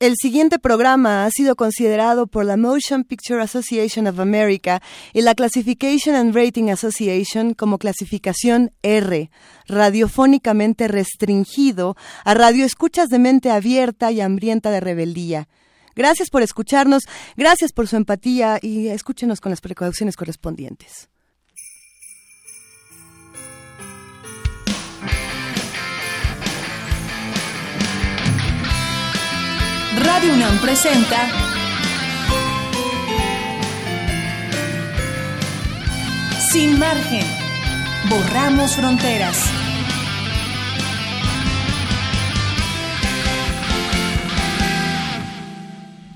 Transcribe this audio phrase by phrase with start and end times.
[0.00, 4.80] El siguiente programa ha sido considerado por la Motion Picture Association of America
[5.12, 9.28] y la Classification and Rating Association como clasificación R,
[9.66, 15.48] radiofónicamente restringido a radioescuchas de mente abierta y hambrienta de rebeldía.
[15.96, 17.02] Gracias por escucharnos,
[17.36, 21.08] gracias por su empatía y escúchenos con las precauciones correspondientes.
[30.18, 31.28] Radio UNAM presenta
[36.50, 37.24] Sin margen.
[38.10, 39.57] Borramos fronteras.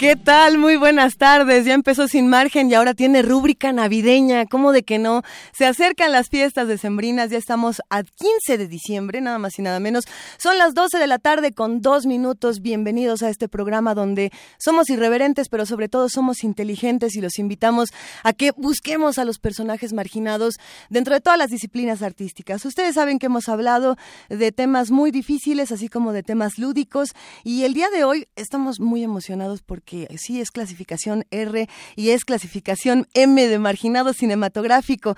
[0.03, 0.59] ¿Qué tal?
[0.59, 1.65] Muy buenas tardes.
[1.65, 4.47] Ya empezó sin margen y ahora tiene rúbrica navideña.
[4.47, 5.23] ¿Cómo de que no?
[5.53, 7.31] Se acercan las fiestas decembrinas.
[7.31, 10.03] Ya estamos a 15 de diciembre, nada más y nada menos.
[10.39, 12.63] Son las 12 de la tarde con dos minutos.
[12.63, 17.91] Bienvenidos a este programa donde somos irreverentes, pero sobre todo somos inteligentes y los invitamos
[18.25, 20.57] a que busquemos a los personajes marginados
[20.91, 22.65] dentro de todas las disciplinas artísticas.
[22.65, 23.97] Ustedes saben que hemos hablado
[24.29, 27.11] de temas muy difíciles, así como de temas lúdicos.
[27.45, 32.11] Y el día de hoy estamos muy emocionados porque que sí es clasificación R y
[32.11, 35.17] es clasificación M de marginado cinematográfico.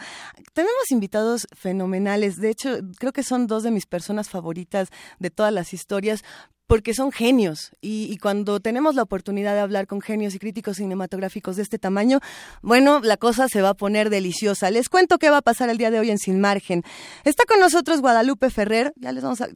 [0.53, 4.89] Tenemos invitados fenomenales, de hecho creo que son dos de mis personas favoritas
[5.21, 6.25] de todas las historias,
[6.67, 11.55] porque son genios y, cuando tenemos la oportunidad de hablar con genios y críticos cinematográficos
[11.55, 12.19] de este tamaño,
[12.63, 14.71] bueno, la cosa se va a poner deliciosa.
[14.71, 16.83] Les cuento qué va a pasar el día de hoy en Sin Margen.
[17.23, 19.49] Está con nosotros Guadalupe Ferrer, ya les vamos a...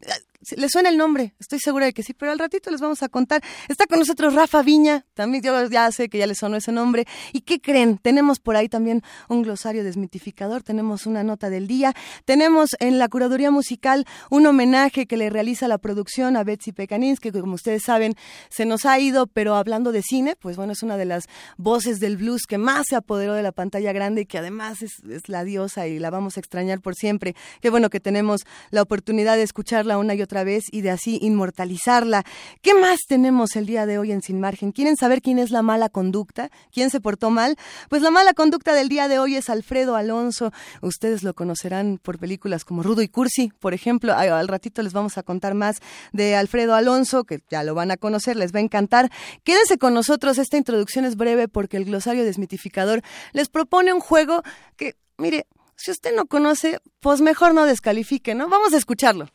[0.57, 1.35] ¿Les suena el nombre?
[1.41, 3.43] Estoy segura de que sí, pero al ratito les vamos a contar.
[3.67, 7.07] Está con nosotros Rafa Viña, también yo ya sé que ya les sonó ese nombre.
[7.33, 7.99] ¿Y qué creen?
[7.99, 11.93] Tenemos por ahí también un glosario desmitificador, tenemos una nota del día,
[12.25, 17.19] tenemos en la curaduría musical un homenaje que le realiza la producción a Betsy Pecanins,
[17.19, 18.15] que como ustedes saben
[18.49, 21.25] se nos ha ido, pero hablando de cine, pues bueno, es una de las
[21.57, 25.03] voces del blues que más se apoderó de la pantalla grande y que además es,
[25.11, 27.35] es la diosa y la vamos a extrañar por siempre.
[27.61, 31.19] Qué bueno que tenemos la oportunidad de escucharla una y otra vez y de así
[31.23, 32.25] inmortalizarla.
[32.63, 34.73] ¿Qué más tenemos el día de hoy en Sin Margen?
[34.73, 36.51] ¿Quieren saber quién es la mala conducta?
[36.73, 37.57] ¿Quién se portó mal?
[37.89, 40.53] Pues la mala conducta del día de hoy es Alfredo Alonso.
[40.83, 44.15] Ustedes lo conocerán por películas como Rudo y Cursi, por ejemplo.
[44.15, 45.79] Al ratito les vamos a contar más
[46.13, 49.11] de Alfredo Alonso, que ya lo van a conocer, les va a encantar.
[49.45, 53.03] Quédense con nosotros, esta introducción es breve porque el glosario desmitificador
[53.33, 54.43] les propone un juego
[54.77, 55.47] que, mire,
[55.77, 58.49] si usted no conoce, pues mejor no descalifique, ¿no?
[58.49, 59.29] Vamos a escucharlo.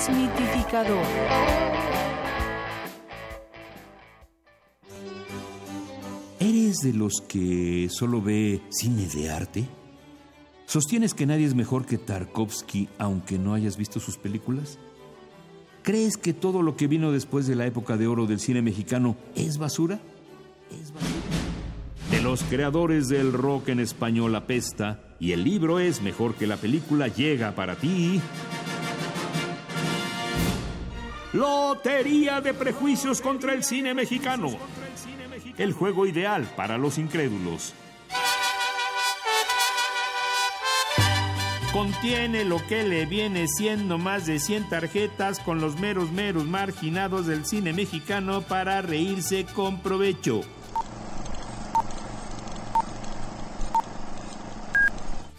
[0.00, 1.04] Desmitificador.
[6.38, 9.64] ¿Eres de los que solo ve cine de arte?
[10.64, 14.78] ¿Sostienes que nadie es mejor que Tarkovsky aunque no hayas visto sus películas?
[15.82, 19.16] ¿Crees que todo lo que vino después de la época de oro del cine mexicano
[19.34, 20.00] es basura?
[20.70, 21.10] ¿Es basura?
[22.10, 26.56] De los creadores del rock en español apesta y el libro es mejor que la
[26.56, 28.20] película llega para ti.
[31.32, 34.48] Lotería de prejuicios contra el cine mexicano.
[35.58, 37.72] El juego ideal para los incrédulos.
[41.72, 47.26] Contiene lo que le viene siendo más de 100 tarjetas con los meros meros marginados
[47.26, 50.40] del cine mexicano para reírse con provecho.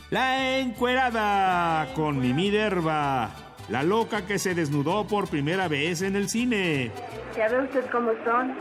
[0.10, 3.51] La encuerada con Mimi Derba.
[3.72, 6.92] La loca que se desnudó por primera vez en el cine.
[7.38, 8.54] Ya ve usted cómo son.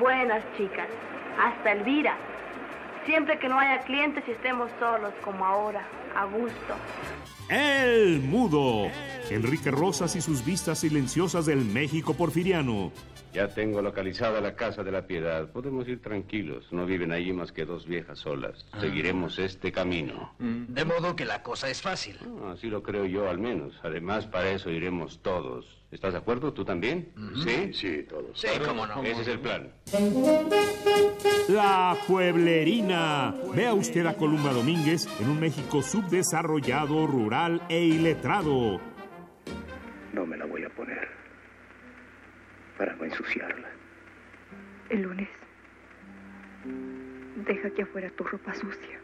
[0.00, 0.88] Buenas chicas.
[1.38, 2.16] Hasta Elvira.
[3.04, 5.86] Siempre que no haya clientes y estemos solos como ahora,
[6.16, 6.74] a gusto.
[7.50, 8.90] El mudo.
[9.28, 12.90] Enrique Rosas y sus vistas silenciosas del México porfiriano.
[13.34, 15.50] Ya tengo localizada la casa de la piedad.
[15.50, 16.68] Podemos ir tranquilos.
[16.72, 18.64] No viven allí más que dos viejas solas.
[18.72, 18.80] Ah.
[18.80, 20.32] Seguiremos este camino.
[20.38, 22.16] Mm, De modo que la cosa es fácil.
[22.44, 23.74] Ah, Así lo creo yo al menos.
[23.82, 25.66] Además, para eso iremos todos.
[25.90, 26.52] ¿Estás de acuerdo?
[26.52, 27.12] ¿Tú también?
[27.44, 27.72] ¿Sí?
[27.72, 28.38] Sí, todos.
[28.40, 29.02] Sí, cómo no.
[29.02, 29.72] Ese es el plan.
[31.48, 33.34] La Pueblerina.
[33.54, 38.80] Vea usted a Columba Domínguez en un México subdesarrollado, rural e iletrado.
[40.12, 41.13] No me la voy a poner.
[42.78, 43.68] Para no ensuciarla.
[44.90, 45.28] El lunes.
[47.46, 48.98] Deja aquí afuera tu ropa sucia.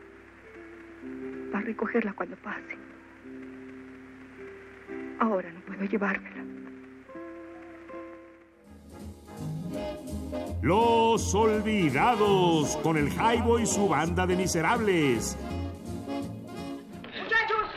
[1.53, 2.77] Para recogerla cuando pase.
[5.19, 6.45] Ahora no puedo llevármela.
[10.63, 15.37] Los Olvidados con el Jaibo y su banda de miserables.
[17.07, 17.71] ¡Muchachos!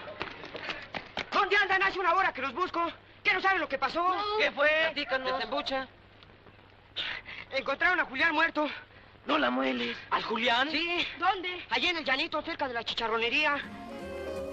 [1.32, 1.84] ¿Dónde andan?
[1.84, 2.82] Hace una hora que los busco.
[3.24, 4.06] ¿Qué no sabe lo que pasó?
[4.40, 4.70] ¿Qué fue?
[4.86, 5.38] Platícanos.
[5.38, 5.88] Desembucha.
[7.52, 8.68] Encontraron a Julián muerto.
[9.26, 9.96] No la mueles.
[10.10, 10.70] ¿Al Julián?
[10.70, 11.06] Sí.
[11.18, 11.50] ¿Dónde?
[11.70, 13.56] Allí en el llanito, cerca de la chicharronería.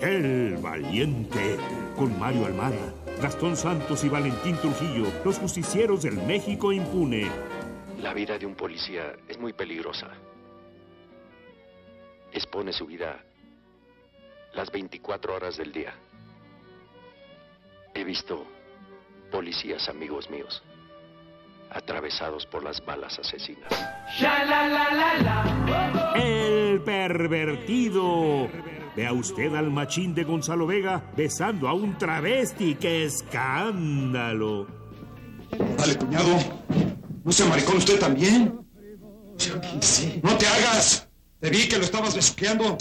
[0.01, 1.59] El Valiente,
[1.97, 7.31] con Mario Almada, Gastón Santos y Valentín Trujillo, los justicieros del México impune.
[7.99, 10.09] La vida de un policía es muy peligrosa.
[12.33, 13.23] Expone su vida
[14.55, 15.93] las 24 horas del día.
[17.93, 18.47] He visto
[19.31, 20.63] policías amigos míos
[21.71, 23.73] atravesados por las balas asesinas.
[26.17, 28.49] El pervertido.
[28.97, 32.75] Vea usted al machín de Gonzalo Vega besando a un travesti.
[32.75, 34.67] ¡Qué escándalo!
[35.79, 36.39] Dale, cuñado.
[37.25, 38.59] ¿No se maricón usted también?
[40.23, 41.09] ¡No te hagas!
[41.39, 42.77] Te vi que lo estabas besuqueando.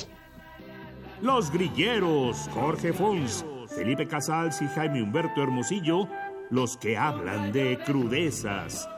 [1.22, 6.07] Los grilleros, Jorge Fons, Felipe Casals y Jaime Humberto Hermosillo,
[6.50, 8.90] los que hablan de crudezas.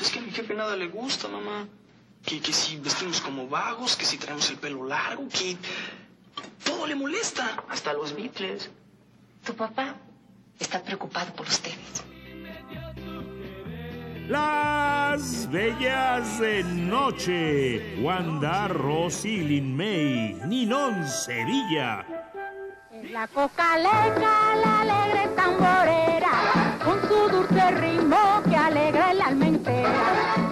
[0.00, 1.66] Es que a mi jefe nada le gusta, mamá.
[2.24, 5.56] Que, que si vestimos como vagos, que si traemos el pelo largo, que
[6.64, 8.70] todo le molesta, hasta los Beatles.
[9.44, 9.96] Tu papá
[10.58, 12.04] está preocupado por ustedes.
[14.28, 22.04] Las Bellas de Noche, Wanda, Rosy, Lin May, Ninón Sevilla.
[23.10, 28.16] La cocaleca, la alegre tamborera, con su dulce ritmo
[28.48, 29.92] que alegra el alma entera.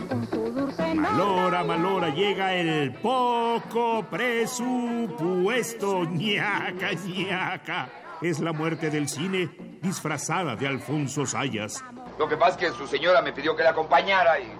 [0.08, 7.88] Con su dulce Malora, Malora, llega el poco presupuesto, ñaca, ñaca.
[8.20, 9.48] Es la muerte del cine
[9.80, 11.82] disfrazada de Alfonso Sayas.
[12.18, 14.52] Lo que pasa es que su señora me pidió que la acompañara y,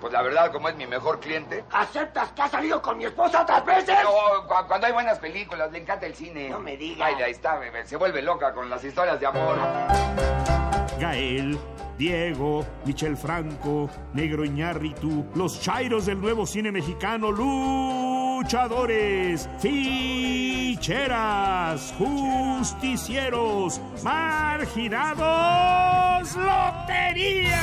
[0.00, 1.64] pues la verdad, como es mi mejor cliente.
[1.72, 3.96] ¿Aceptas que has salido con mi esposa otras veces?
[4.02, 6.48] No, cu- cuando hay buenas películas, le encanta el cine.
[6.50, 7.06] No me digas.
[7.14, 9.58] Ay, ahí está, bebé, se vuelve loca con las historias de amor.
[11.02, 11.58] Gael,
[11.98, 26.36] Diego, Michel Franco, Negro Iñárritu, los chairos del nuevo cine mexicano, luchadores, ficheras, justicieros, marginados,
[26.36, 27.60] lotería.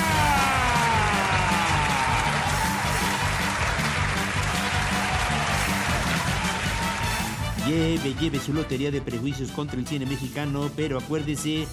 [7.66, 11.66] Lleve, lleve su lotería de prejuicios contra el cine mexicano, pero acuérdese,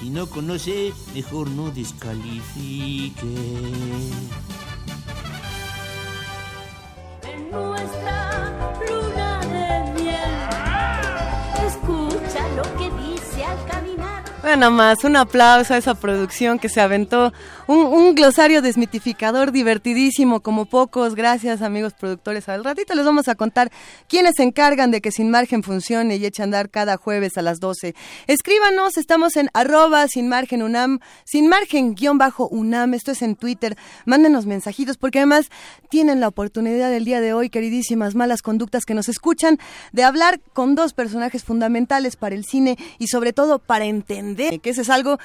[0.00, 3.26] si no conoce, mejor no descalifique.
[14.42, 17.30] Bueno, más un aplauso a esa producción que se aventó.
[17.66, 21.14] Un, un glosario desmitificador divertidísimo, como pocos.
[21.14, 22.48] Gracias, amigos productores.
[22.48, 23.70] Al ratito les vamos a contar
[24.08, 27.42] quiénes se encargan de que Sin Margen funcione y eche a andar cada jueves a
[27.42, 27.94] las 12.
[28.28, 32.94] Escríbanos, estamos en arroba Sin Margen UNAM, Sin Margen guion bajo UNAM.
[32.94, 33.76] Esto es en Twitter.
[34.06, 35.50] Mándenos mensajitos porque además
[35.90, 39.58] tienen la oportunidad del día de hoy, queridísimas malas conductas que nos escuchan,
[39.92, 44.70] de hablar con dos personajes fundamentales para el cine y sobre todo para entender que
[44.70, 45.18] ese es algo,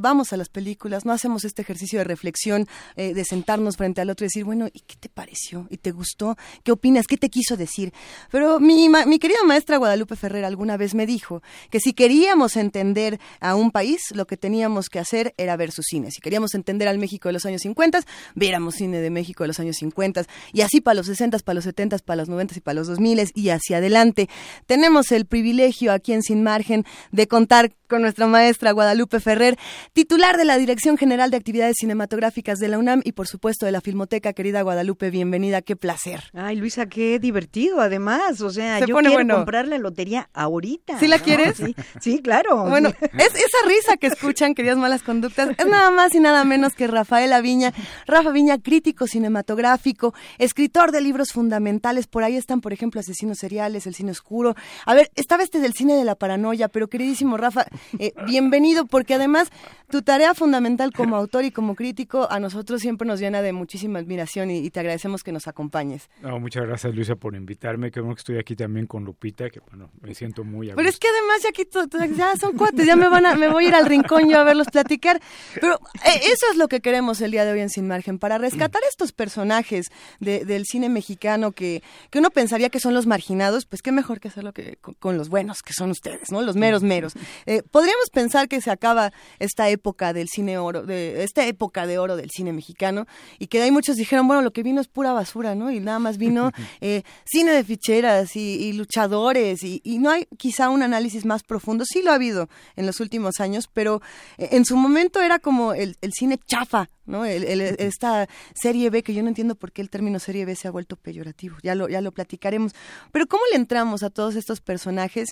[0.00, 2.66] vamos a las películas, no hacemos este ejercicio de reflexión,
[2.96, 5.66] eh, de sentarnos frente al otro y decir, bueno, ¿y qué te pareció?
[5.70, 6.36] ¿Y te gustó?
[6.64, 7.06] ¿Qué opinas?
[7.06, 7.92] ¿Qué te quiso decir?
[8.30, 12.56] Pero mi, ma- mi querida maestra Guadalupe Ferrer alguna vez me dijo que si queríamos
[12.56, 16.10] entender a un país, lo que teníamos que hacer era ver su cine.
[16.10, 18.00] Si queríamos entender al México de los años 50,
[18.34, 21.64] viéramos cine de México de los años 50 y así para los 60, para los
[21.64, 24.28] 70, para los 90 y para los 2000 y hacia adelante.
[24.66, 29.58] Tenemos el privilegio aquí en Sin Margen de contar con nuestra maestra Guadalupe Ferrer,
[29.92, 33.72] titular de la Dirección General de Actividades Cinematográficas de la UNAM y por supuesto de
[33.72, 34.32] la Filmoteca.
[34.32, 36.24] Querida Guadalupe, bienvenida, qué placer.
[36.32, 38.40] Ay, Luisa, qué divertido, además.
[38.40, 39.36] O sea, Se yo quiero bueno.
[39.36, 40.98] comprar la lotería ahorita.
[40.98, 41.24] ¿Sí la ¿no?
[41.24, 41.56] quieres?
[41.56, 42.64] Sí, sí, claro.
[42.68, 46.74] Bueno, es esa risa que escuchan, queridas malas conductas, es nada más y nada menos
[46.74, 47.74] que Rafael Aviña.
[48.06, 52.06] Rafa Viña, crítico cinematográfico, escritor de libros fundamentales.
[52.06, 54.54] Por ahí están, por ejemplo, Asesinos Seriales, El Cine Oscuro.
[54.86, 57.66] A ver, estaba este del cine de la paranoia, pero queridísimo Rafa,
[57.98, 59.50] eh, bienvenido, porque además
[59.90, 63.98] tu tarea fundamental como autor y como crítico a nosotros siempre nos llena de muchísima
[63.98, 66.08] admiración y, y te agradecemos que nos acompañes.
[66.22, 67.90] No, muchas gracias Luisa por invitarme.
[67.90, 70.88] Qué bueno que estoy aquí también con Lupita, que bueno, me siento muy a Pero
[70.88, 73.48] es que además ya aquí to- to- ya son cuates, ya me van a, me
[73.48, 75.20] voy a ir al rincón yo a verlos platicar.
[75.60, 75.74] Pero
[76.04, 78.82] eh, eso es lo que queremos el día de hoy en Sin Margen, para rescatar
[78.88, 79.88] estos personajes
[80.20, 84.20] de- del cine mexicano que, que uno pensaría que son los marginados, pues qué mejor
[84.20, 86.42] que hacerlo que con, con los buenos, que son ustedes, ¿no?
[86.42, 87.14] Los meros meros.
[87.46, 91.98] Eh, Podríamos pensar que se acaba esta época del cine oro, de esta época de
[91.98, 93.06] oro del cine mexicano,
[93.38, 95.70] y que de ahí muchos dijeron, bueno, lo que vino es pura basura, ¿no?
[95.70, 96.50] Y nada más vino
[96.80, 101.84] eh, cine de ficheras y, luchadores, y, y, no hay quizá un análisis más profundo,
[101.84, 104.00] sí lo ha habido en los últimos años, pero
[104.38, 107.24] eh, en su momento era como el, el cine chafa, ¿no?
[107.24, 110.70] esta serie B, que yo no entiendo por qué el término serie B se ha
[110.70, 112.72] vuelto peyorativo, ya lo, ya lo platicaremos.
[113.12, 115.30] Pero ¿cómo le entramos a todos estos personajes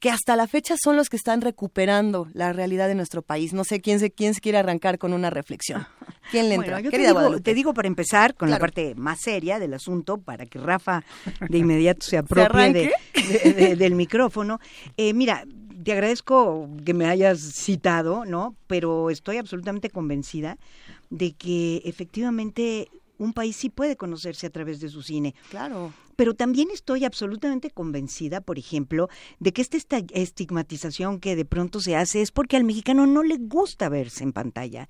[0.00, 3.52] que hasta la fecha son los que están recuperando la realidad de nuestro país?
[3.52, 5.86] No sé quién se, quién se quiere arrancar con una reflexión.
[6.30, 6.82] ¿Quién le entra?
[6.82, 10.58] te, digo, te, digo, para empezar con la parte más seria del asunto, para que
[10.58, 11.02] Rafa
[11.48, 12.92] de inmediato se apropie
[13.76, 14.60] del micrófono.
[14.96, 15.44] Eh, mira,
[15.82, 18.56] te agradezco que me hayas citado, ¿no?
[18.66, 20.58] Pero estoy absolutamente convencida
[21.08, 25.34] de que efectivamente un país sí puede conocerse a través de su cine.
[25.50, 29.08] Claro pero también estoy absolutamente convencida, por ejemplo,
[29.38, 29.76] de que esta
[30.12, 34.32] estigmatización que de pronto se hace es porque al mexicano no le gusta verse en
[34.32, 34.88] pantalla.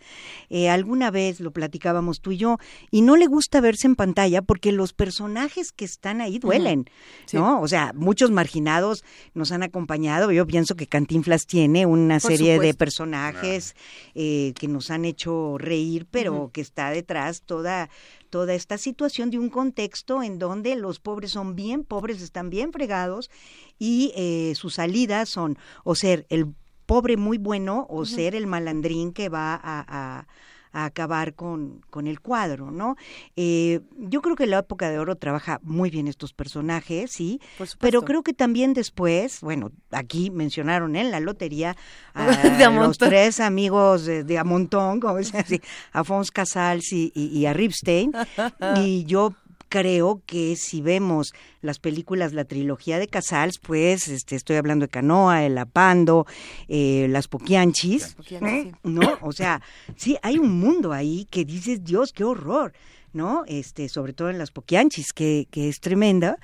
[0.49, 2.57] Eh, alguna vez lo platicábamos tú y yo,
[2.91, 6.87] y no le gusta verse en pantalla porque los personajes que están ahí duelen,
[7.35, 7.61] ¿no?
[7.61, 9.05] O sea, muchos marginados
[9.35, 10.33] nos han acompañado.
[10.33, 13.77] Yo pienso que Cantinflas tiene una serie de personajes
[14.15, 17.91] eh, que nos han hecho reír, pero que está detrás toda
[18.31, 22.73] toda esta situación de un contexto en donde los pobres son bien pobres, están bien
[22.73, 23.31] fregados
[23.79, 26.55] y eh, sus salidas son o ser el
[26.87, 30.27] pobre muy bueno o ser el malandrín que va a a
[30.73, 32.97] acabar con, con el cuadro, ¿no?
[33.37, 37.41] Eh, yo creo que la época de oro trabaja muy bien estos personajes, sí,
[37.79, 41.77] pero creo que también después, bueno, aquí mencionaron en la lotería
[42.15, 42.25] a
[42.71, 45.61] los tres amigos de, de Amontón, como se así,
[45.93, 48.13] Afonso Casals y, y, a Ripstein,
[48.77, 49.35] y yo
[49.69, 54.91] creo que si vemos las películas, la trilogía de Casals, pues este, estoy hablando de
[54.91, 56.27] Canoa, El Apando,
[56.69, 58.73] eh, Las Poquianchis, ¿eh?
[58.83, 59.19] ¿no?
[59.23, 59.61] O sea,
[59.97, 62.73] sí, hay un mundo ahí que dices, Dios, qué horror.
[63.15, 63.45] ¿no?
[63.47, 66.37] Este, sobre todo en las Poquianchis, que, que es tremenda,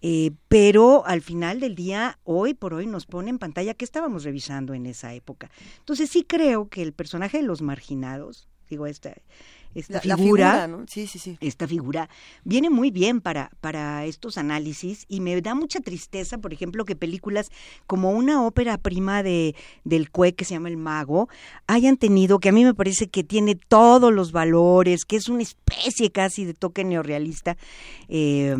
[0.00, 4.24] eh, pero al final del día, hoy por hoy, nos pone en pantalla que estábamos
[4.24, 5.50] revisando en esa época.
[5.78, 9.14] Entonces sí creo que el personaje de los marginados, digo, esta,
[9.76, 11.36] esta figura, sí, sí, sí.
[11.40, 12.08] esta figura
[12.44, 16.96] viene muy bien para, para estos análisis y me da mucha tristeza, por ejemplo, que
[16.96, 17.50] películas
[17.86, 19.54] como una ópera prima de
[19.84, 21.28] del Cue que se llama El Mago
[21.66, 25.42] hayan tenido, que a mí me parece que tiene todos los valores, que es una
[25.42, 27.58] especie casi de toque neorrealista
[28.08, 28.56] eh,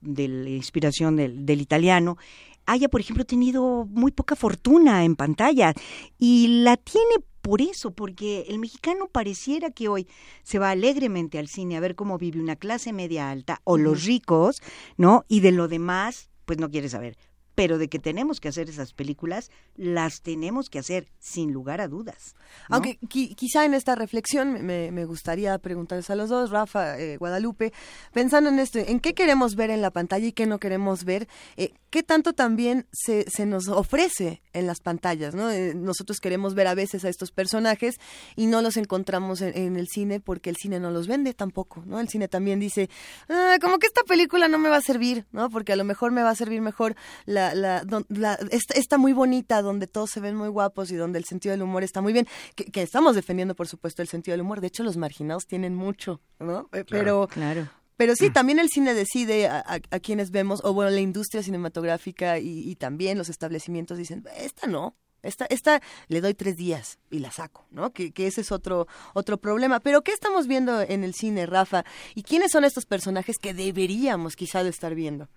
[0.00, 2.18] de la inspiración del, del italiano
[2.66, 5.74] haya, por ejemplo, tenido muy poca fortuna en pantalla
[6.18, 10.06] y la tiene por eso, porque el mexicano pareciera que hoy
[10.42, 14.04] se va alegremente al cine a ver cómo vive una clase media alta o los
[14.04, 14.62] ricos,
[14.96, 15.24] ¿no?
[15.28, 17.16] Y de lo demás, pues no quiere saber
[17.54, 21.88] pero de que tenemos que hacer esas películas, las tenemos que hacer sin lugar a
[21.88, 22.34] dudas.
[22.68, 27.72] Aunque quizá en esta reflexión me, me, gustaría preguntarles a los dos, Rafa, eh, Guadalupe,
[28.12, 31.28] pensando en esto, ¿en qué queremos ver en la pantalla y qué no queremos ver?
[31.56, 35.34] Eh, ¿Qué tanto también se, se, nos ofrece en las pantallas?
[35.34, 35.50] ¿no?
[35.50, 37.96] Eh, nosotros queremos ver a veces a estos personajes
[38.36, 41.98] y no los encontramos en, el cine porque el cine no los vende tampoco, ¿no?
[41.98, 42.88] El cine también dice,
[43.28, 45.50] ah, como que esta película no me va a servir, ¿no?
[45.50, 46.94] Porque a lo mejor me va a servir mejor
[47.26, 51.52] la, la, esta, muy bonita, donde todos se ven muy guapos y donde el sentido
[51.52, 54.60] del humor está muy bien, que, estamos defendiendo, por supuesto, el sentido del humor.
[54.60, 56.68] De hecho, los marginados tienen mucho, ¿no?
[56.72, 57.68] Eh, pero, claro.
[57.96, 62.74] Pero sí, también el cine decide a, quienes vemos, o bueno, la industria cinematográfica y,
[62.76, 67.66] también los establecimientos dicen, esta no, esta, esta le doy tres días y la saco,
[67.70, 67.92] ¿no?
[67.92, 69.80] Que, que, ese es otro, otro problema.
[69.80, 71.84] Pero ¿qué estamos viendo en el cine, Rafa?
[72.14, 75.28] ¿Y quiénes son estos personajes que deberíamos quizá de estar viendo?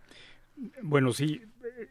[0.81, 1.41] Bueno, sí,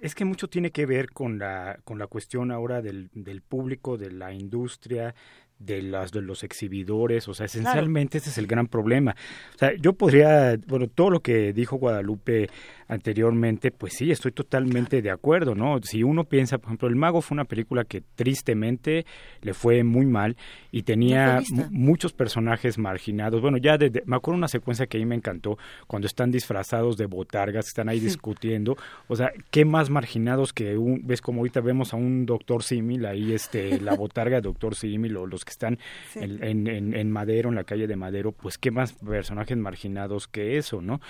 [0.01, 3.97] es que mucho tiene que ver con la, con la cuestión ahora del, del público,
[3.97, 5.15] de la industria,
[5.59, 9.15] de las de los exhibidores, o sea, esencialmente ese es el gran problema.
[9.55, 12.51] O sea, yo podría, bueno, todo lo que dijo Guadalupe
[12.93, 15.81] anteriormente, pues sí, estoy totalmente de acuerdo, ¿no?
[15.83, 19.07] Si uno piensa, por ejemplo, El Mago fue una película que tristemente
[19.41, 20.37] le fue muy mal
[20.71, 23.41] y tenía muchos personajes marginados.
[23.41, 25.57] Bueno, ya de, me acuerdo una secuencia que a mí me encantó
[25.87, 28.77] cuando están disfrazados de botargas, están ahí discutiendo,
[29.09, 33.07] o sea, qué más marginados que un, ves como ahorita vemos a un doctor Simil
[33.07, 35.79] ahí este la botarga de doctor Simil o los que están
[36.15, 40.59] en, en, en Madero, en la calle de Madero, pues qué más personajes marginados que
[40.59, 41.01] eso, ¿no?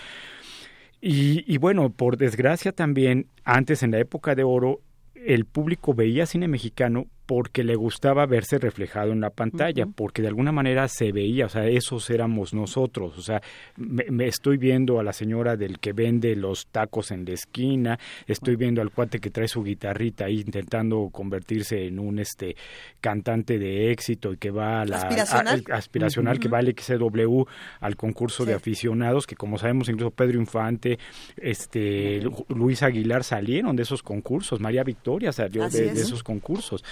[1.04, 4.80] Y, y, bueno, por desgracia también, antes en la época de oro,
[5.14, 10.28] el público veía cine mexicano porque le gustaba verse reflejado en la pantalla, porque de
[10.28, 13.40] alguna manera se veía, o sea, esos éramos nosotros, o sea,
[13.76, 18.56] me, estoy viendo a la señora del que vende los tacos en la esquina, estoy
[18.56, 22.56] viendo al cuate que trae su guitarrita ahí intentando convertirse en un este
[23.00, 27.42] cantante de éxito y que va a la aspiracional, aspiracional que va al XW
[27.80, 30.98] al concurso de aficionados, que como sabemos incluso Pedro Infante,
[31.36, 36.84] este Luis Aguilar salieron de esos concursos, María Victoria salió de esos concursos.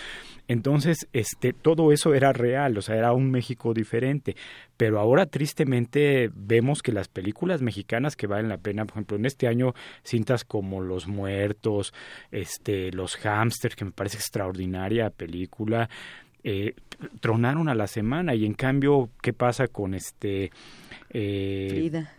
[0.49, 4.37] Entonces, este, todo eso era real, o sea, era un México diferente.
[4.77, 9.27] Pero ahora, tristemente, vemos que las películas mexicanas que valen la pena, por ejemplo, en
[9.27, 11.93] este año, cintas como Los Muertos,
[12.31, 15.89] este, Los Hamsters, que me parece extraordinaria película,
[16.44, 16.75] eh,
[17.20, 18.35] tronaron a la semana.
[18.35, 20.50] Y en cambio, ¿qué pasa con este
[21.12, 22.14] eh, Frida.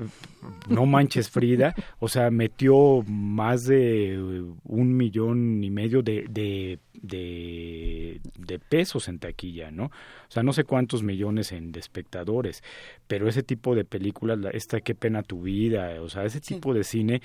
[0.67, 8.59] No manches Frida, o sea, metió más de un millón y medio de, de, de,
[8.59, 9.85] pesos en taquilla, ¿no?
[9.85, 9.91] O
[10.27, 12.63] sea, no sé cuántos millones en de espectadores,
[13.07, 16.83] pero ese tipo de películas, esta qué pena tu vida, o sea, ese tipo de
[16.83, 17.21] cine,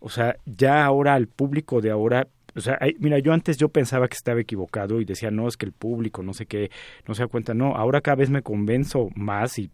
[0.00, 4.08] o sea, ya ahora al público de ahora o sea, mira, yo antes yo pensaba
[4.08, 6.70] que estaba equivocado y decía, no, es que el público, no sé qué,
[7.06, 7.54] no se da cuenta.
[7.54, 9.70] No, ahora cada vez me convenzo más y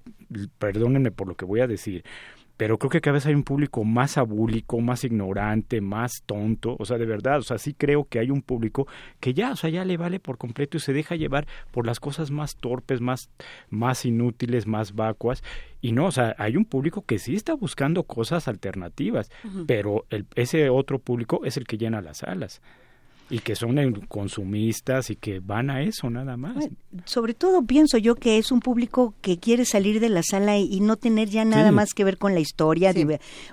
[0.58, 2.04] perdónenme por lo que voy a decir,
[2.56, 6.84] pero creo que cada vez hay un público más abúlico, más ignorante, más tonto, o
[6.84, 8.86] sea, de verdad, o sea, sí creo que hay un público
[9.20, 12.00] que ya, o sea, ya le vale por completo y se deja llevar por las
[12.00, 13.30] cosas más torpes, más,
[13.68, 15.42] más inútiles, más vacuas,
[15.80, 19.30] y no, o sea, hay un público que sí está buscando cosas alternativas,
[19.66, 22.62] pero el, ese otro público es el que llena las salas
[23.28, 23.76] y que son
[24.08, 26.68] consumistas y que van a eso nada más.
[27.04, 30.80] sobre todo pienso yo que es un público que quiere salir de la sala y,
[30.80, 32.94] no tener ya nada más que ver con la historia.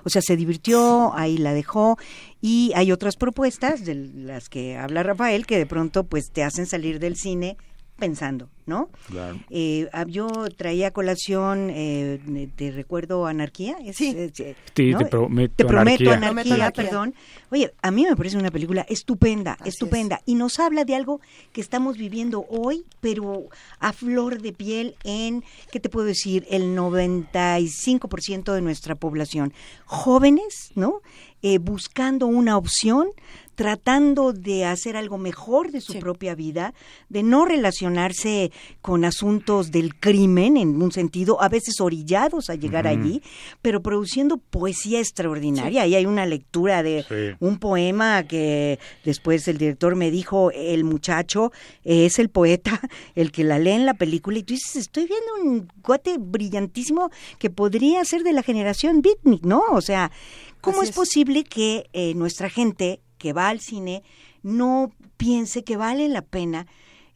[0.04, 1.98] O sea, se divirtió, ahí la dejó
[2.40, 6.66] y hay otras propuestas de las que habla Rafael que de pronto pues te hacen
[6.66, 7.56] salir del cine
[7.96, 8.90] pensando, ¿no?
[9.06, 9.38] Claro.
[9.50, 13.76] Eh, ah, yo traía colación, eh, te recuerdo Anarquía.
[13.92, 17.14] sí, eh, te, prometo, te prometo anarquía, perdón.
[17.50, 21.20] Oye, a mí me parece una película estupenda, estupenda, y nos habla de algo
[21.52, 23.44] que estamos viviendo hoy, pero
[23.78, 26.46] a flor de piel en, ¿qué te puedo decir?
[26.50, 29.52] El 95% de nuestra población.
[29.86, 31.00] Jóvenes, ¿no?
[31.46, 33.08] Eh, buscando una opción
[33.54, 36.74] tratando de hacer algo mejor de su propia vida,
[37.08, 42.86] de no relacionarse con asuntos del crimen en un sentido, a veces orillados a llegar
[42.86, 43.22] allí,
[43.62, 45.86] pero produciendo poesía extraordinaria.
[45.86, 51.52] Y hay una lectura de un poema que después el director me dijo, el muchacho
[51.84, 52.80] es el poeta,
[53.14, 57.10] el que la lee en la película, y tú dices, estoy viendo un guate brillantísimo
[57.38, 59.62] que podría ser de la generación beatnik, ¿no?
[59.70, 60.10] O sea,
[60.60, 64.02] ¿cómo es, posible que eh, nuestra gente que va al cine
[64.42, 66.66] no piense que vale la pena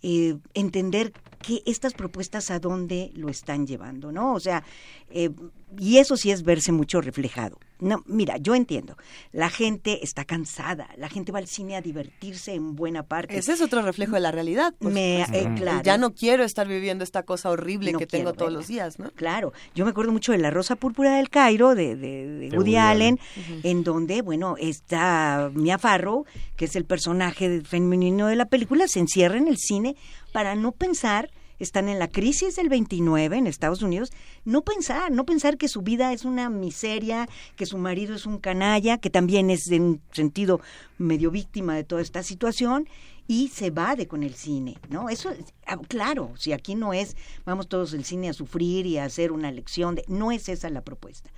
[0.01, 4.35] eh, entender que estas propuestas a dónde lo están llevando, ¿no?
[4.35, 4.64] O sea,
[5.11, 5.31] eh,
[5.79, 7.59] y eso sí es verse mucho reflejado.
[7.81, 8.96] No, mira, yo entiendo.
[9.33, 13.38] La gente está cansada, la gente va al cine a divertirse en buena parte.
[13.38, 14.74] Ese es otro reflejo de la realidad.
[14.81, 15.83] Me, eh, claro.
[15.85, 19.11] Ya no quiero estar viviendo esta cosa horrible que tengo todos los días, ¿no?
[19.12, 19.53] Claro.
[19.77, 23.20] Yo me acuerdo mucho de La Rosa Púrpura del Cairo, de, de, Woody, Allen,
[23.62, 26.24] en donde, bueno, está Mia Farrow,
[26.57, 29.94] que es el personaje femenino de la película, se encierra en el cine
[30.32, 34.12] para no pensar están en la crisis del 29 en Estados Unidos,
[34.44, 38.38] no pensar, no pensar que su vida es una miseria, que su marido es un
[38.38, 40.60] canalla, que también es en un sentido
[40.98, 42.88] medio víctima de toda esta situación
[43.26, 45.10] y se de con el cine, ¿no?
[45.10, 45.30] Eso,
[45.66, 47.14] ah, claro, si aquí no es,
[47.44, 50.70] vamos todos al cine a sufrir y a hacer una lección, de, no es esa
[50.70, 51.30] la propuesta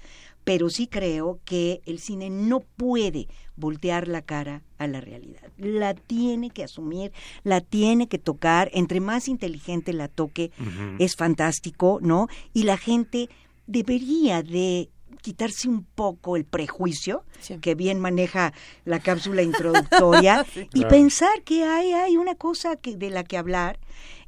[0.50, 5.52] pero sí creo que el cine no puede voltear la cara a la realidad.
[5.58, 7.12] La tiene que asumir,
[7.44, 10.50] la tiene que tocar, entre más inteligente la toque,
[10.98, 12.26] es fantástico, ¿no?
[12.52, 13.28] Y la gente
[13.68, 14.90] debería de
[15.22, 17.22] quitarse un poco el prejuicio
[17.60, 18.52] que bien maneja
[18.84, 23.78] la cápsula introductoria y pensar que hay, hay una cosa que, de la que hablar,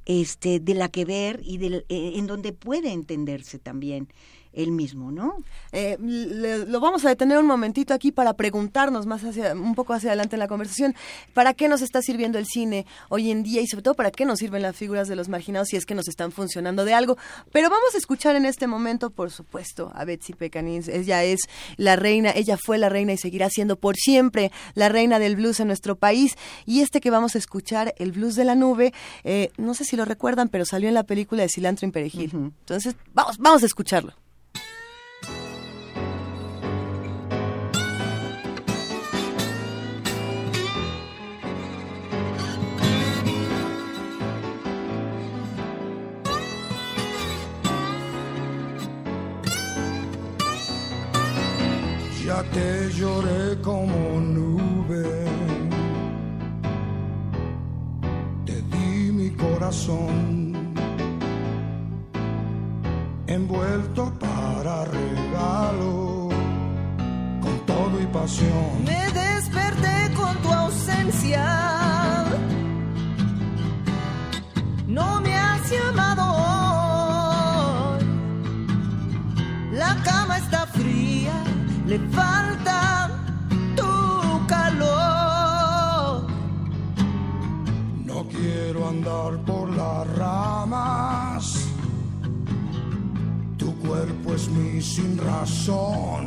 [0.06, 4.06] este, de la que ver y de, eh, en donde puede entenderse también
[4.52, 5.42] él mismo, ¿no?
[5.72, 10.10] Eh, lo vamos a detener un momentito aquí para preguntarnos más hacia, un poco hacia
[10.10, 10.94] adelante en la conversación,
[11.34, 14.24] ¿para qué nos está sirviendo el cine hoy en día y sobre todo para qué
[14.24, 17.16] nos sirven las figuras de los marginados si es que nos están funcionando de algo?
[17.52, 20.88] Pero vamos a escuchar en este momento, por supuesto, a Betsy Pecanins.
[20.88, 21.40] Ella es
[21.76, 25.60] la reina, ella fue la reina y seguirá siendo por siempre la reina del blues
[25.60, 26.36] en nuestro país.
[26.66, 28.92] Y este que vamos a escuchar, el blues de la nube,
[29.24, 32.30] eh, no sé si lo recuerdan, pero salió en la película de Cilantro en Perejil.
[32.32, 34.14] Entonces, vamos, vamos a escucharlo.
[52.40, 55.26] Te lloré como nube.
[58.46, 60.52] Te di mi corazón
[63.26, 66.28] envuelto para regalo
[67.40, 68.84] con todo y pasión.
[68.84, 71.71] Me desperté con tu ausencia.
[81.92, 83.10] Le falta
[83.76, 86.26] tu calor.
[88.08, 91.44] No quiero andar por las ramas.
[93.58, 96.24] Tu cuerpo es mi sin razón.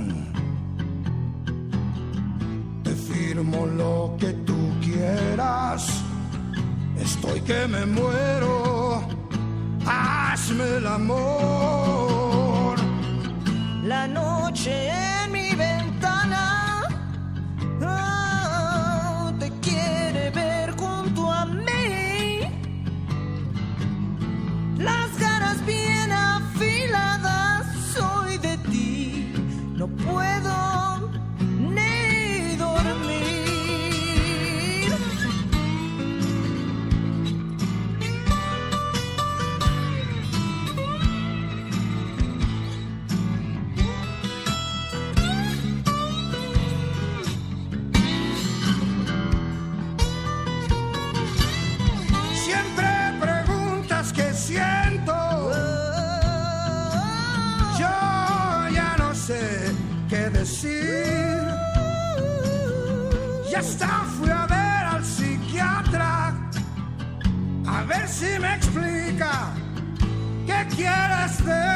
[2.84, 5.82] Te firmo lo que tú quieras.
[7.08, 9.04] Estoy que me muero.
[9.88, 12.75] Hazme el amor.
[13.84, 15.04] La noche
[63.55, 66.33] Ya fui a ver al psiquiatra.
[67.65, 69.53] A ver si me explica
[70.45, 71.74] qué quieres de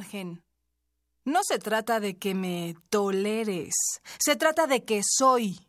[0.00, 0.42] margen.
[1.24, 3.74] No se trata de que me toleres,
[4.18, 5.60] se trata de que soy.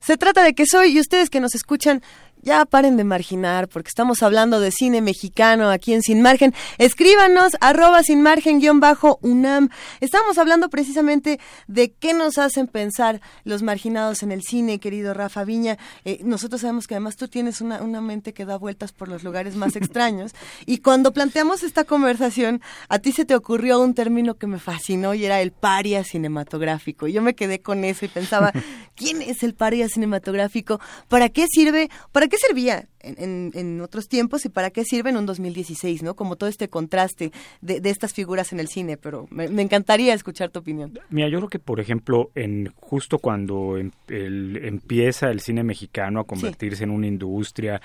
[0.00, 2.02] Se trata de que soy, y ustedes que nos escuchan,
[2.44, 6.54] ya paren de marginar, porque estamos hablando de cine mexicano aquí en Sin Margen.
[6.78, 9.70] Escríbanos, arroba sin margen guion bajo UNAM.
[10.00, 15.44] Estamos hablando precisamente de qué nos hacen pensar los marginados en el cine, querido Rafa
[15.44, 15.78] Viña.
[16.04, 19.24] Eh, nosotros sabemos que además tú tienes una, una mente que da vueltas por los
[19.24, 20.32] lugares más extraños.
[20.66, 25.14] Y cuando planteamos esta conversación, a ti se te ocurrió un término que me fascinó
[25.14, 27.06] y era el paria cinematográfico.
[27.06, 28.52] Yo me quedé con eso y pensaba,
[28.94, 30.78] ¿quién es el paria cinematográfico?
[31.08, 31.88] ¿Para qué sirve?
[32.12, 36.02] ¿Para qué servía en, en- en otros tiempos y para qué sirve en un 2016,
[36.02, 36.14] ¿no?
[36.14, 40.14] Como todo este contraste de, de estas figuras en el cine, pero me, me encantaría
[40.14, 40.98] escuchar tu opinión.
[41.10, 46.20] Mira, yo creo que, por ejemplo, en justo cuando em- el- empieza el cine mexicano
[46.20, 47.80] a convertirse en una industria,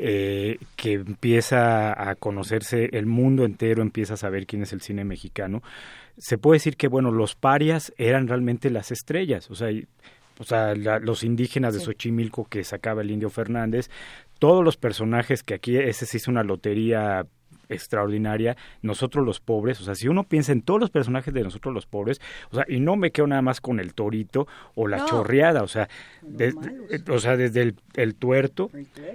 [0.00, 5.04] eh, que empieza a conocerse, el mundo entero empieza a saber quién es el cine
[5.04, 5.62] mexicano,
[6.16, 9.86] se puede decir que, bueno, los parias eran realmente las estrellas, o sea, y-
[10.38, 13.90] o sea, la- los indígenas de Xochimilco que sacaba el Indio Fernández,
[14.38, 17.26] todos los personajes que aquí, ese se hizo una lotería
[17.68, 21.74] extraordinaria, nosotros los pobres, o sea, si uno piensa en todos los personajes de nosotros
[21.74, 24.98] los pobres, o sea, y no me quedo nada más con el torito o la
[24.98, 25.06] No.
[25.06, 25.88] chorreada, o sea,
[26.22, 26.54] de-
[26.90, 28.70] eh, o sea, desde el, el tuerto,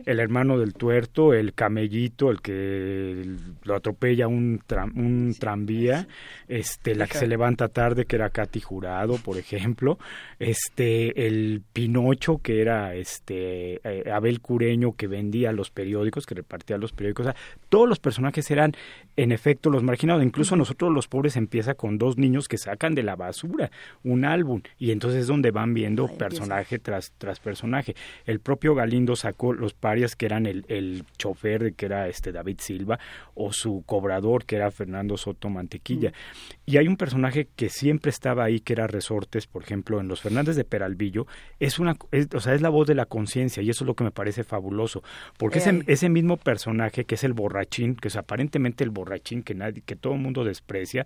[0.05, 3.25] el hermano del tuerto, el camellito, el que
[3.63, 6.07] lo atropella un, tram- un tranvía,
[6.47, 9.97] este, la que se levanta tarde, que era Katy Jurado, por ejemplo,
[10.39, 16.77] este, el Pinocho, que era este, eh, Abel Cureño, que vendía los periódicos, que repartía
[16.77, 17.39] los periódicos, o sea,
[17.69, 18.73] todos los personajes eran,
[19.15, 23.03] en efecto, los marginados, incluso nosotros los pobres empieza con dos niños que sacan de
[23.03, 23.69] la basura
[24.03, 27.95] un álbum, y entonces es donde van viendo personaje tras, tras personaje.
[28.25, 32.57] El propio Galindo sacó los parias que eran el, el chofer, que era este David
[32.59, 32.99] Silva,
[33.35, 36.11] o su cobrador, que era Fernando Soto Mantequilla.
[36.65, 40.21] Y hay un personaje que siempre estaba ahí, que era Resortes, por ejemplo, en Los
[40.21, 41.27] Fernández de Peralvillo,
[41.59, 43.95] es una, es- o sea, es la voz de la conciencia, y eso es lo
[43.95, 45.03] que me parece fabuloso,
[45.37, 49.53] porque ese, ese mismo personaje, que es el borrachín, que es aparentemente el borrachín que
[49.53, 51.05] nadie, que todo el mundo desprecia,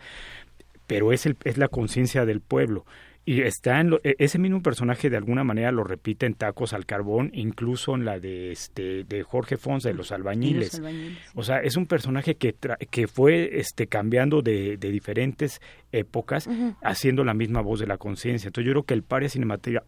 [0.88, 2.86] pero es, el, es la conciencia del pueblo.
[3.26, 6.72] Y está en lo- e- ese mismo personaje de alguna manera lo repite en Tacos
[6.72, 10.76] al Carbón, incluso en la de este de Jorge Fonsa de los albañiles.
[10.76, 15.60] albañiles, O sea, es un personaje que tra- que fue este cambiando de, de diferentes
[15.92, 16.48] épocas,
[16.82, 18.48] haciendo la misma voz de la conciencia.
[18.48, 19.28] Entonces yo creo que el paria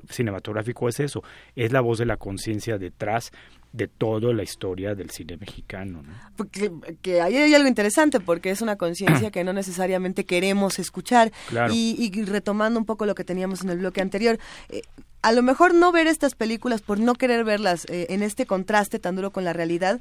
[0.10, 1.24] cinematográfico es eso,
[1.56, 3.32] es la voz de la conciencia detrás
[3.72, 6.02] de toda la historia del cine mexicano.
[6.02, 6.14] ¿no?
[6.36, 11.32] Porque, que ahí hay algo interesante porque es una conciencia que no necesariamente queremos escuchar.
[11.50, 11.74] Claro.
[11.74, 14.82] Y, y retomando un poco lo que teníamos en el bloque anterior, eh,
[15.22, 19.00] a lo mejor no ver estas películas por no querer verlas eh, en este contraste
[19.00, 20.00] tan duro con la realidad.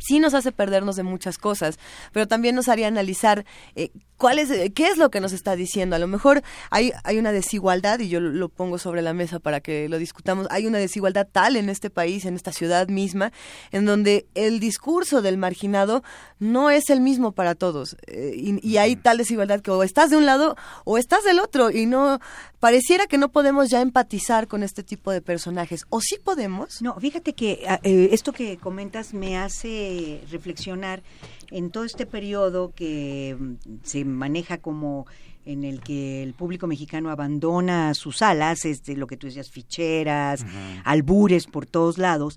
[0.00, 1.78] Sí nos hace perdernos de muchas cosas,
[2.12, 5.96] pero también nos haría analizar eh, cuál es, qué es lo que nos está diciendo.
[5.96, 9.38] A lo mejor hay, hay una desigualdad, y yo lo, lo pongo sobre la mesa
[9.38, 13.32] para que lo discutamos, hay una desigualdad tal en este país, en esta ciudad misma,
[13.72, 16.02] en donde el discurso del marginado
[16.38, 17.96] no es el mismo para todos.
[18.06, 21.40] Eh, y, y hay tal desigualdad que o estás de un lado o estás del
[21.40, 22.20] otro, y no,
[22.60, 25.84] pareciera que no podemos ya empatizar con este tipo de personajes.
[25.88, 26.80] ¿O sí podemos?
[26.82, 29.85] No, fíjate que eh, esto que comentas me hace
[30.30, 31.02] reflexionar
[31.50, 35.06] en todo este periodo que mm, se maneja como
[35.44, 40.44] en el que el público mexicano abandona sus alas, este, lo que tú decías, ficheras,
[40.84, 42.36] albures por todos lados.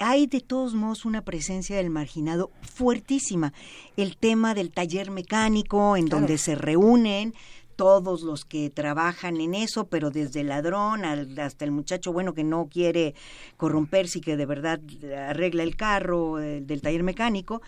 [0.00, 3.52] Hay de todos modos una presencia del marginado fuertísima.
[3.96, 6.20] El tema del taller mecánico, en Claro.
[6.20, 7.32] donde se reúnen
[7.78, 12.34] todos los que trabajan en eso, pero desde el ladrón al- hasta el muchacho bueno
[12.34, 13.14] que no quiere
[13.56, 14.80] corromperse y que de verdad
[15.28, 17.62] arregla el carro del taller mecánico,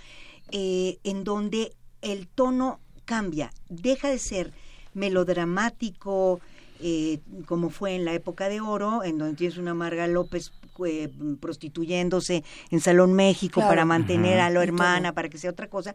[0.51, 4.53] eh, en donde el tono cambia, deja de ser
[4.95, 6.41] melodramático,
[6.83, 10.53] eh, como fue en la época de oro, en donde tienes una Marga López
[10.87, 13.69] eh, prostituyéndose en Salón México Claro.
[13.69, 15.15] para mantener a la hermana, todo.
[15.15, 15.95] para que sea otra cosa,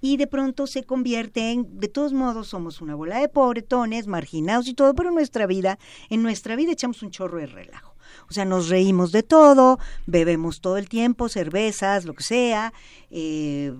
[0.00, 4.66] y de pronto se convierte en, de todos modos, somos una bola de pobretones, marginados
[4.68, 5.78] y todo, pero en nuestra vida,
[6.10, 7.94] en nuestra vida echamos un chorro de relajo.
[8.28, 12.72] O sea, nos reímos de todo, bebemos todo el tiempo, cervezas, lo que sea,
[13.10, 13.72] eh,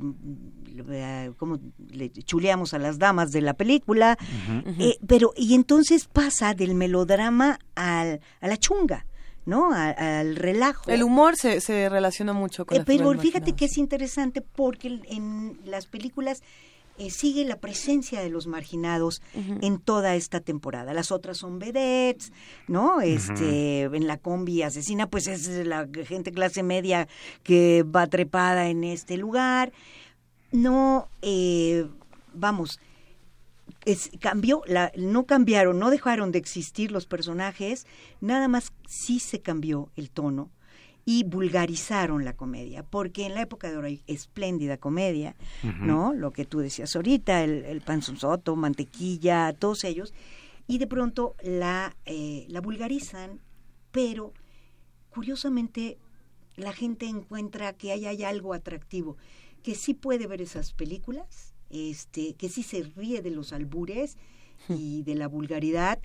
[1.37, 1.59] como
[1.91, 4.17] le chuleamos a las damas de la película,
[4.79, 9.07] eh, pero y entonces pasa del melodrama al, a la chunga,
[9.47, 9.73] ¿no?
[9.73, 10.91] A- al relajo.
[10.91, 14.89] El humor se, se relaciona mucho con Eh, la pero fíjate que es interesante porque
[14.89, 16.43] en- en las películas
[16.97, 19.21] eh, sigue la presencia de los marginados
[19.63, 20.95] en toda esta temporada.
[20.95, 22.33] Las otras son vedettes,
[22.69, 23.01] ¿no?
[23.01, 27.09] Este, en la combi asesina, pues es la gente clase media
[27.43, 29.73] que va trepada en este lugar.
[30.55, 31.85] No, eh,
[32.33, 32.79] vamos,
[33.85, 37.88] es, cambió, la, no cambiaron, no dejaron de existir los personajes,
[38.21, 40.53] nada más sí se cambió el tono
[41.05, 45.35] y vulgarizaron la comedia, porque en la época de oro hay espléndida comedia.
[45.81, 46.14] ¿no?
[46.14, 50.14] Lo que tú decías ahorita, el, el panzonzoto, mantequilla, todos ellos,
[50.69, 53.40] y de pronto la, eh, la vulgarizan,
[53.90, 54.33] pero
[55.11, 55.99] curiosamente
[56.55, 59.17] la gente encuentra que ahí hay algo atractivo,
[59.64, 64.16] que sí puede ver esas películas, este, que sí se ríe de los albures
[64.68, 65.98] y de la vulgaridad,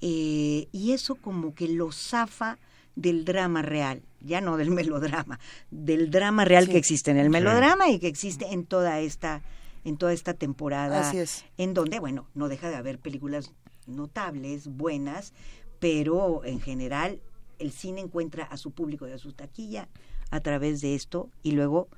[0.00, 2.58] eh, y eso como que lo zafa
[2.96, 5.38] del drama real, ya no del melodrama,
[5.70, 6.72] del drama real Sí.
[6.72, 7.30] que existe en el Sí.
[7.30, 9.42] melodrama y que existe en toda esta
[9.84, 11.44] en toda esta temporada Así es.
[11.58, 13.52] en donde bueno no deja de haber películas
[13.88, 15.32] notables buenas
[15.80, 17.20] pero en general
[17.58, 19.88] el cine encuentra a su público y a su taquilla
[20.30, 21.88] a través de esto y luego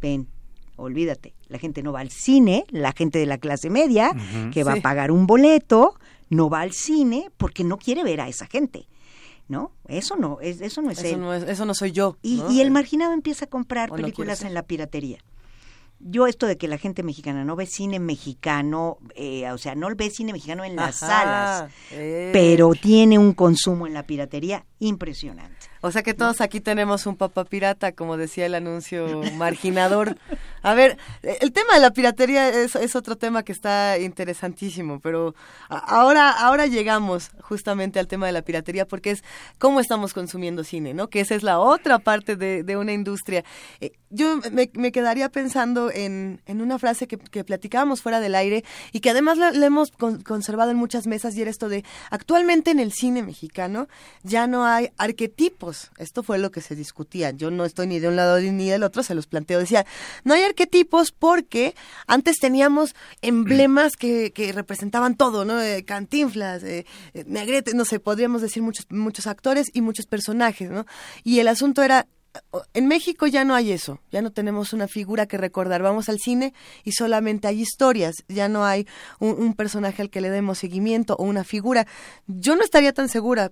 [0.00, 0.26] ven
[0.80, 4.12] olvídate la gente no va al cine la gente de la clase media
[4.52, 4.78] que va Sí.
[4.78, 5.94] a pagar un boleto
[6.28, 8.86] no va al cine porque no quiere ver a esa gente
[9.48, 9.72] ¿no?
[9.88, 11.20] Eso no, es, eso no es Eso él.
[11.20, 12.52] no es- eso no soy yo, Y, ¿no?
[12.52, 15.18] y el marginado empieza a comprar no películas en la piratería.
[15.98, 19.88] Yo esto de que la gente mexicana no ve cine mexicano, eh, o sea, no
[19.96, 22.30] ve cine mexicano en las Ajá, salas, eh.
[22.32, 25.66] pero tiene un consumo en la piratería impresionante.
[25.82, 30.18] O sea que todos aquí tenemos un papá pirata, como decía el anuncio marginador.
[30.62, 35.34] A ver, el tema de la piratería es, es otro tema que está interesantísimo, pero
[35.68, 39.24] ahora, ahora llegamos justamente al tema de la piratería porque es
[39.58, 41.08] cómo estamos consumiendo cine, ¿no?
[41.08, 43.42] Que esa es la otra parte de, de una industria.
[43.80, 48.34] Eh, yo me, me quedaría pensando en, en una frase que, que platicábamos fuera del
[48.34, 51.68] aire y que además la, la hemos con- conservado en muchas mesas y era esto
[51.70, 53.88] de actualmente en el cine mexicano
[54.22, 55.69] ya no hay arquetipos.
[55.98, 57.30] Esto fue lo que se discutía.
[57.30, 59.58] Yo no estoy ni de un lado ni del otro, se los planteo.
[59.58, 59.86] Decía,
[60.24, 61.74] no hay arquetipos porque
[62.06, 65.58] antes teníamos emblemas que, representaban todo, ¿no?
[65.86, 66.86] Cantinflas, eh,
[67.26, 70.86] Negrete, no sé, podríamos decir muchos, muchos actores y muchos personajes, ¿no?
[71.24, 72.06] Y el asunto era
[72.74, 75.82] en México ya no hay eso, ya no tenemos una figura que recordar.
[75.82, 76.54] Vamos al cine
[76.84, 78.86] y solamente hay historias, ya no hay
[79.18, 81.86] un personaje al que le demos seguimiento o una figura.
[82.26, 83.50] Yo no estaría tan segura,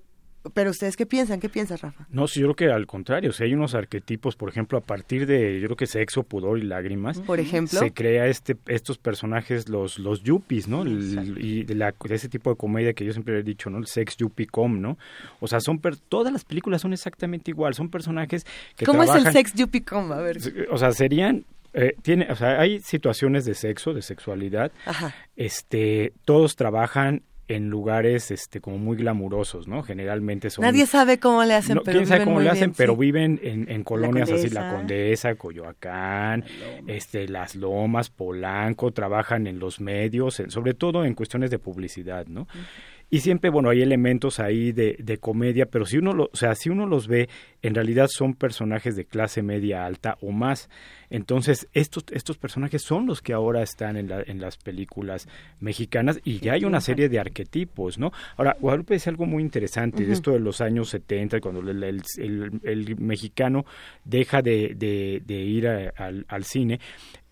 [0.50, 2.06] pero ustedes qué piensan, ¿qué piensas, Rafa?
[2.11, 4.80] No, sí, yo creo que al contrario, o sea, hay unos arquetipos, por ejemplo, a
[4.80, 7.20] partir de, yo creo que sexo, pudor y lágrimas.
[7.20, 7.78] Por ejemplo.
[7.78, 10.82] Se crea este, estos personajes, los, los yuppies, ¿no?
[10.82, 13.78] El- y de, la, de ese tipo de comedia que yo siempre he dicho, ¿no?
[13.78, 14.98] El sex yuppie com, ¿no?
[15.40, 19.11] O sea, son, per- todas las películas son exactamente igual, son personajes que ¿Cómo es
[19.14, 20.11] el sex yuppie com?
[20.12, 20.38] A ver.
[20.70, 25.14] O sea, serían, eh, tiene, o sea, hay situaciones de sexo, de sexualidad, Ajá.
[25.37, 29.82] este, todos trabajan en lugares este como muy glamurosos, ¿no?
[29.82, 32.50] Generalmente son Nadie sabe cómo le hacen, no, pero quién sabe viven cómo muy le
[32.50, 33.00] hacen, bien, pero sí.
[33.00, 34.76] viven en, en colonias así, la Condesa.
[34.76, 36.44] Condesa, Coyoacán,
[36.87, 42.26] este, las Lomas, Polanco, trabajan en los medios, en- sobre todo en cuestiones de publicidad,
[42.26, 42.46] ¿no?
[43.10, 46.54] Y siempre, bueno, hay elementos ahí de, de comedia, pero si uno, lo, o sea,
[46.54, 47.28] si uno los ve,
[47.62, 50.68] en realidad son personajes de clase media alta o más.
[51.08, 55.26] Entonces, estos, estos personajes son los que ahora están en, la, en las películas
[55.58, 58.12] mexicanas y ya hay una serie de arquetipos, ¿no?
[58.36, 60.12] Ahora, Guadalupe dice algo muy interesante, Ujú.
[60.12, 63.64] esto de los años 70, cuando el, el- el- el mexicano
[64.04, 66.78] deja de, de- de ir a- al, al cine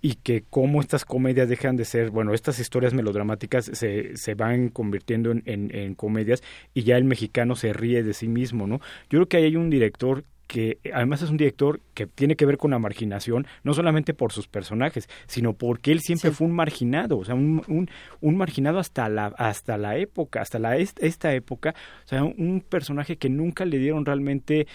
[0.02, 4.68] y que cómo estas comedias dejan de ser, bueno, estas historias melodramáticas se, se van
[4.68, 6.42] convirtiendo en, en- en comedias
[6.74, 8.78] y ya el mexicano se ríe de sí mismo, ¿no?
[9.10, 12.46] Yo creo que ahí hay un director que además es un director que tiene que
[12.46, 16.54] ver con la marginación, no solamente por sus personajes, sino porque él siempre fue un
[16.54, 17.88] marginado, o sea, un, un,
[18.20, 22.60] un marginado hasta la, hasta la época, hasta la, est- esta época, o sea, un
[22.68, 24.68] personaje que nunca le dieron realmente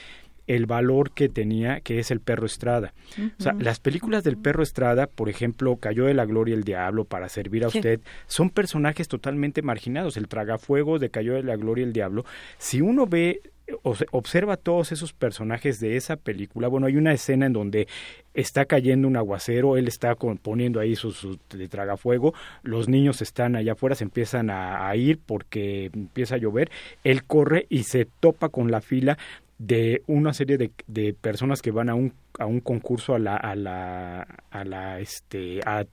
[0.55, 2.93] el valor que tenía, que es el perro Estrada.
[3.39, 7.05] O sea, las películas del perro Estrada, por ejemplo, Cayó de la Gloria el Diablo,
[7.05, 7.79] Para servir a Sí.
[7.79, 10.17] usted, son personajes totalmente marginados.
[10.17, 12.25] El tragafuego de Cayó de la Gloria el Diablo,
[12.57, 13.41] si uno ve
[13.83, 17.87] o se- observa todos esos personajes de esa película, bueno, hay una escena en donde
[18.33, 22.33] está cayendo un aguacero, él está con- poniendo ahí su, su de tragafuego,
[22.63, 26.69] los niños están allá afuera, se empiezan a, a ir porque empieza a llover,
[27.05, 29.17] él corre y se topa con la fila
[29.61, 33.35] de una serie de, de personas que van a un, a un concurso a la,
[33.35, 35.85] a la, a la, este, a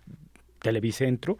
[0.60, 1.36] Televicentro,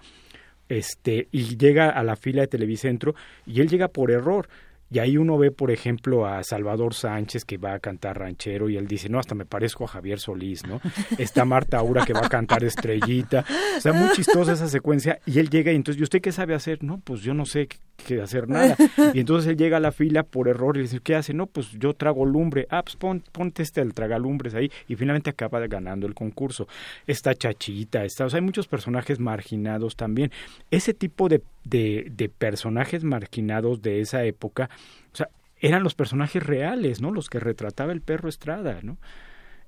[0.69, 3.15] este, y llega a la fila de Televicentro
[3.47, 4.51] y él llega por error.
[4.91, 8.77] Y ahí uno ve, por ejemplo, a Salvador Sánchez que va a cantar ranchero y
[8.77, 10.81] él dice, no, hasta me parezco a Javier Solís, ¿no?
[11.19, 13.45] Está Marta Aura que va a cantar estrellita.
[13.77, 15.21] O sea, muy chistosa esa secuencia.
[15.27, 16.83] Y él llega y entonces, ¿y usted qué sabe hacer?
[16.83, 17.69] No, pues yo no sé
[18.07, 18.77] qué, hacer nada.
[19.15, 21.33] Y entonces él llega a la fila por error y dice, ¿qué hace?
[21.33, 22.67] No, pues yo trago lumbre.
[22.71, 24.71] Ah, pues pon, ponte este el tragalumbres ahí.
[24.87, 26.69] Y finalmente acaba ganando el concurso.
[27.07, 30.31] Está Chachita, está, o sea, hay muchos personajes marginados también.
[30.71, 34.71] Ese tipo de, de, de personajes marginados de esa época,
[35.13, 35.29] o sea,
[35.61, 37.11] eran los personajes reales, ¿no?
[37.11, 38.97] Los que retrataba el perro Estrada, ¿no?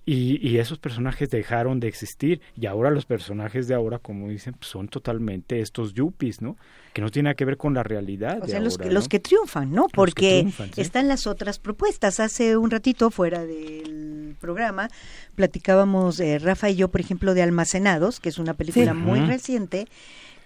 [0.06, 4.54] Y, y esos personajes dejaron de existir y ahora los personajes de ahora, como dicen,
[4.54, 6.56] pues, son totalmente estos yuppies, ¿no?
[6.94, 8.38] Que no tiene nada que ver con la realidad.
[8.42, 8.92] O de sea, los, que, ¿no?
[8.92, 9.86] los que triunfan, ¿no?
[9.92, 10.80] Porque triunfan, sí.
[10.80, 12.18] están las otras propuestas.
[12.18, 14.88] Hace un ratito, fuera del programa,
[15.34, 18.98] platicábamos eh, Rafa y yo, por ejemplo, de Almacenados, que es una película Sí.
[18.98, 19.86] muy reciente,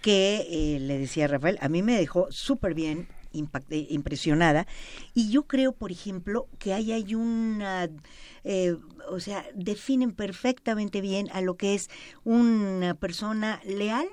[0.05, 4.67] que eh, le decía Rafael, a mí me dejó súper bien impact- eh, impresionada
[5.15, 7.89] y yo creo por ejemplo que ahí hay una
[8.45, 8.77] eh,
[9.09, 11.89] o sea definen perfectamente bien a lo que es
[12.23, 14.07] una persona leal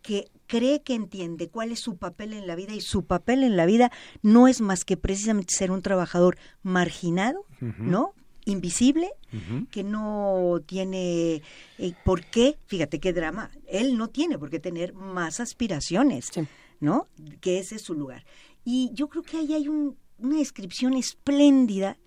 [0.00, 3.56] que cree que entiende cuál es su papel en la vida y su papel en
[3.56, 7.44] la vida no es más que precisamente ser un trabajador marginado.
[7.90, 8.14] ¿no?
[8.46, 9.10] Invisible,
[9.70, 11.42] que no tiene
[11.78, 16.30] eh, por qué, fíjate qué drama, él no tiene por qué tener más aspiraciones,
[16.80, 17.08] ¿no?
[17.40, 18.24] Que ese es su lugar.
[18.64, 21.98] Y yo creo que ahí hay un- una descripción espléndida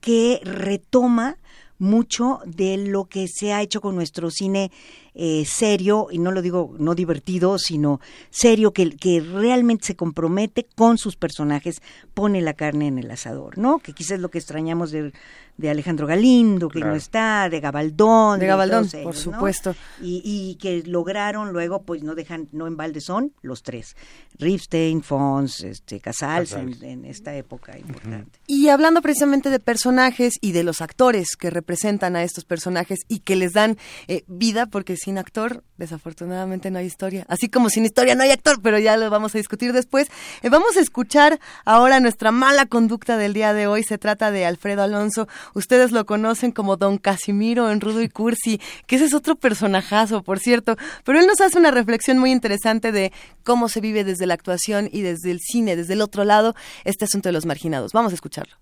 [0.00, 1.38] que retoma
[1.78, 4.70] mucho de lo que se ha hecho con nuestro cine
[5.14, 10.66] eh, serio, y no lo digo no divertido, sino serio, que, que realmente se compromete
[10.76, 11.82] con sus personajes,
[12.14, 13.78] pone la carne en el asador, ¿no?
[13.78, 15.12] Que quizás es lo que extrañamos de,
[15.56, 16.92] de Alejandro Galindo, que Claro.
[16.92, 18.40] no está, de Gabaldón.
[18.40, 19.74] De Gabaldón, por supuesto.
[20.00, 23.96] Y, y que lograron luego, pues no dejan, no en balde son los tres,
[24.38, 26.82] Ripstein, Fons, este, Casals, en, Casals.
[26.82, 28.38] en esta época importante.
[28.46, 33.20] Y hablando precisamente de personajes y de los actores que representan a estos personajes y
[33.20, 33.76] que les dan
[34.08, 37.24] eh, vida, porque sin actor, desafortunadamente no hay historia.
[37.28, 40.08] Así como sin historia no hay actor, pero ya lo vamos a discutir después.
[40.42, 43.82] Eh, vamos a escuchar ahora nuestra mala conducta del día de hoy.
[43.82, 45.28] Se trata de Alfredo Alonso.
[45.54, 50.22] Ustedes lo conocen como Don Casimiro en Rudo y Cursi, que ese es otro personajazo,
[50.22, 50.76] por cierto.
[51.04, 54.88] Pero él nos hace una reflexión muy interesante de cómo se vive desde la actuación
[54.92, 57.92] y desde el cine, desde el otro lado, este asunto de los marginados.
[57.92, 58.56] Vamos a escucharlo.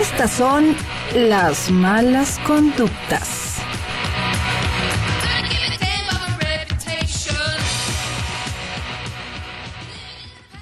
[0.00, 0.76] Estas son
[1.14, 3.45] Las malas conductas.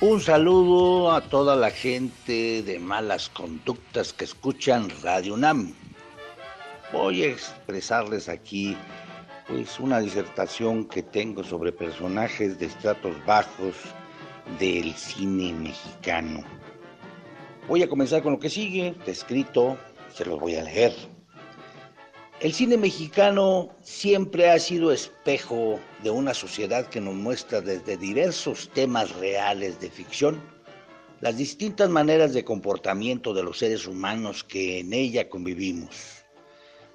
[0.06, 5.72] Un saludo a toda la gente de malas conductas que escuchan Radio UNAM.
[6.92, 8.76] Voy a expresarles aquí
[9.48, 13.76] pues una disertación que tengo sobre personajes de estratos bajos
[14.60, 16.44] del cine mexicano.
[17.66, 19.78] Voy a comenzar con lo que sigue, descrito,
[20.12, 21.13] se los voy a leer.
[22.40, 28.70] El cine mexicano siempre ha sido espejo de una sociedad que nos muestra desde diversos
[28.74, 30.42] temas reales de ficción
[31.20, 36.24] las distintas maneras de comportamiento de los seres humanos que en ella convivimos,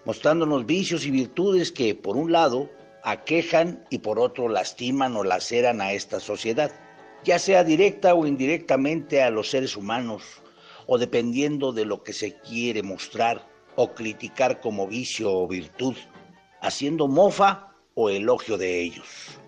[0.05, 2.69] mostrándonos vicios y virtudes que, por un lado,
[3.03, 6.71] aquejan y por otro lastiman o laceran a esta sociedad,
[7.23, 10.21] ya sea directa o indirectamente a los seres humanos,
[10.85, 13.48] o dependiendo de lo que se quiere mostrar
[13.81, 15.95] o criticar como vicio o virtud,
[16.59, 19.39] haciendo mofa o elogio de ellos.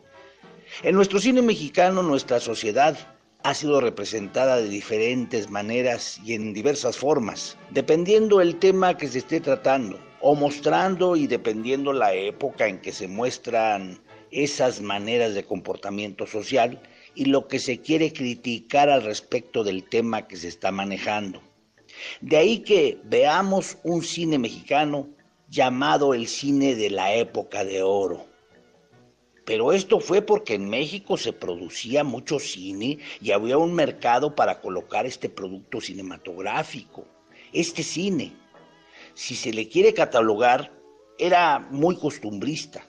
[0.83, 2.97] En nuestro cine mexicano, nuestra sociedad
[3.43, 9.17] ha sido representada de diferentes maneras y en diversas formas, dependiendo el tema que se
[9.17, 13.99] esté tratando, o mostrando y dependiendo la época en que se muestran
[14.31, 16.81] esas maneras de comportamiento social
[17.15, 21.41] y lo que se quiere criticar al respecto del tema que se está manejando.
[22.21, 25.09] De ahí que veamos un cine mexicano
[25.49, 28.25] llamado el cine de la época de oro.
[29.45, 34.61] Pero esto fue porque en México se producía mucho cine y había un mercado para
[34.61, 37.05] colocar este producto cinematográfico.
[37.51, 38.33] Este cine,
[39.13, 40.71] si se le quiere catalogar,
[41.17, 42.87] era muy costumbrista.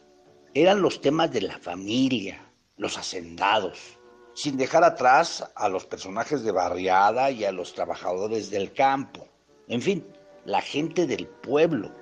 [0.55, 3.99] Eran los temas de la familia, los hacendados,
[4.35, 9.29] sin dejar atrás a los personajes de barriada y a los trabajadores del campo.
[9.69, 10.07] En fin,
[10.45, 11.93] la gente del pueblo.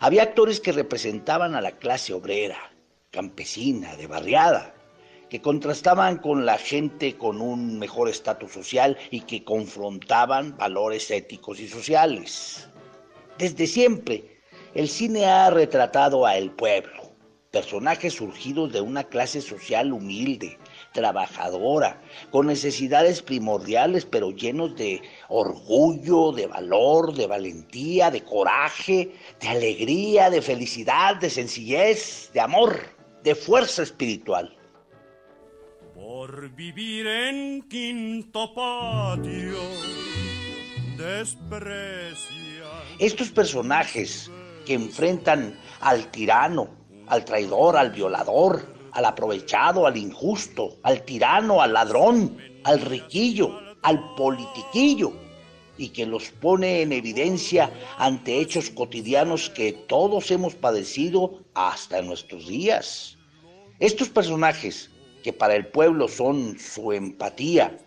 [0.00, 2.58] Había actores que representaban a la clase obrera,
[3.10, 4.74] campesina, de barriada,
[5.28, 11.60] que contrastaban con la gente con un mejor estatus social y que confrontaban valores éticos
[11.60, 12.68] y sociales.
[13.36, 14.40] Desde siempre,
[14.74, 17.12] el cine ha retratado a el pueblo,
[17.50, 20.58] personajes surgidos de una clase social humilde,
[20.98, 29.48] trabajadora, con necesidades primordiales, pero llenos de orgullo, de valor, de valentía, de coraje, de
[29.48, 32.80] alegría, de felicidad, de sencillez, de amor,
[33.22, 34.56] de fuerza espiritual.
[35.94, 39.58] Por vivir en quinto patio.
[42.98, 44.28] Estos personajes
[44.66, 46.70] que enfrentan al tirano,
[47.06, 54.16] al traidor, al violador, al aprovechado, al injusto, al tirano, al ladrón, al riquillo, al
[54.16, 55.12] politiquillo,
[55.76, 62.48] y que los pone en evidencia ante hechos cotidianos que todos hemos padecido hasta nuestros
[62.48, 63.16] días.
[63.78, 64.90] Estos personajes,
[65.22, 67.78] que para el pueblo son su empatía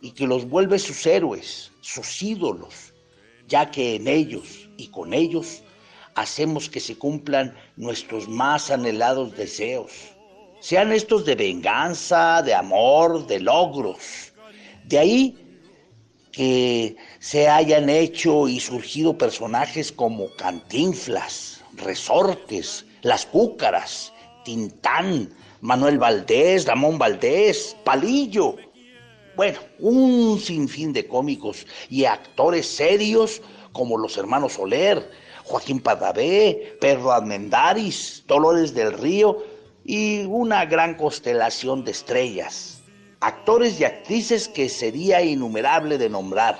[0.00, 2.94] y que los vuelve sus héroes, sus ídolos,
[3.48, 5.64] ya que en ellos y con ellos
[6.14, 10.12] hacemos que se cumplan nuestros más anhelados deseos
[10.62, 14.32] sean estos de venganza, de amor, de logros.
[14.84, 15.36] De ahí
[16.30, 24.12] que se hayan hecho y surgido personajes como Cantinflas, Resortes, Las Cúcaras,
[24.44, 28.54] Tintán, Manuel Valdés, Ramón Valdés, Palillo.
[29.34, 33.42] Bueno, un sinfín de cómicos y actores serios
[33.72, 35.10] como los hermanos Soler,
[35.42, 39.51] Joaquín Padavé, Pedro Armendáriz, Dolores del Río
[39.84, 42.82] y una gran constelación de estrellas,
[43.20, 46.58] actores y actrices que sería innumerable de nombrar,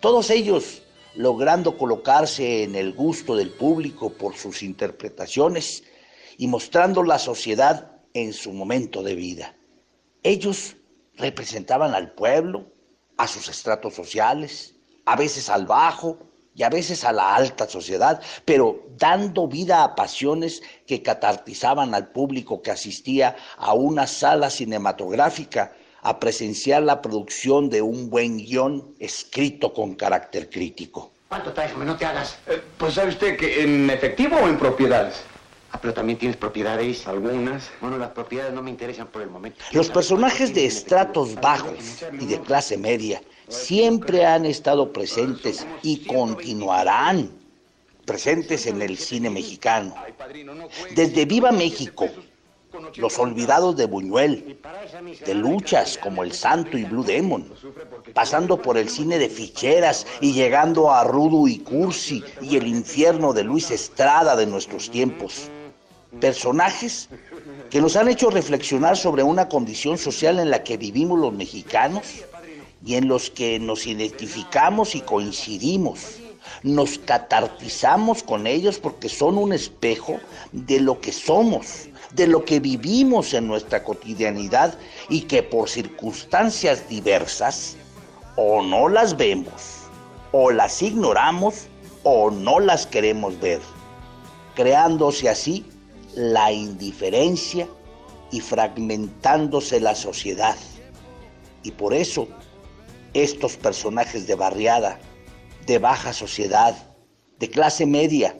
[0.00, 0.82] todos ellos
[1.14, 5.82] logrando colocarse en el gusto del público por sus interpretaciones
[6.38, 9.56] y mostrando la sociedad en su momento de vida.
[10.22, 10.76] Ellos
[11.16, 12.72] representaban al pueblo,
[13.16, 14.74] a sus estratos sociales,
[15.04, 19.94] a veces al bajo, y a veces a la alta sociedad, pero dando vida a
[19.94, 25.72] pasiones que catartizaban al público que asistía a una sala cinematográfica
[26.02, 31.12] a presenciar la producción de un buen guion escrito con carácter crítico.
[31.28, 31.86] ¿Cuánto traes, hombre?
[31.86, 32.38] No te hagas.
[32.46, 35.22] Eh, pues sabe usted que en efectivo o en propiedades.
[35.72, 37.06] Ah, pero también tienes propiedades.
[37.06, 37.70] Algunas.
[37.80, 39.62] Bueno, las propiedades no me interesan por el momento.
[39.70, 47.30] Los personajes de estratos bajos y de clase media siempre han estado presentes y continuarán
[48.06, 49.94] presentes en el cine mexicano.
[50.94, 52.08] Desde Viva México,
[52.96, 54.58] los olvidados de Buñuel,
[55.26, 57.52] de luchas como El Santo y Blue Demon,
[58.14, 63.32] pasando por el cine de ficheras y llegando a Rudo y Cursi y el infierno
[63.32, 65.48] de Luis Estrada de nuestros tiempos.
[66.20, 67.08] Personajes
[67.70, 72.24] que nos han hecho reflexionar sobre una condición social en la que vivimos los mexicanos
[72.84, 76.16] y en los que nos identificamos y coincidimos.
[76.62, 80.18] Nos catartizamos con ellos porque son un espejo
[80.52, 84.78] de lo que somos, de lo que vivimos en nuestra cotidianidad
[85.08, 87.76] y que por circunstancias diversas
[88.36, 89.82] o no las vemos,
[90.32, 91.66] o las ignoramos,
[92.02, 93.60] o no las queremos ver,
[94.54, 95.64] creándose así
[96.14, 97.68] la indiferencia
[98.30, 100.56] y fragmentándose la sociedad.
[101.62, 102.26] Y por eso
[103.14, 104.98] estos personajes de barriada,
[105.66, 106.76] de baja sociedad,
[107.38, 108.36] de clase media,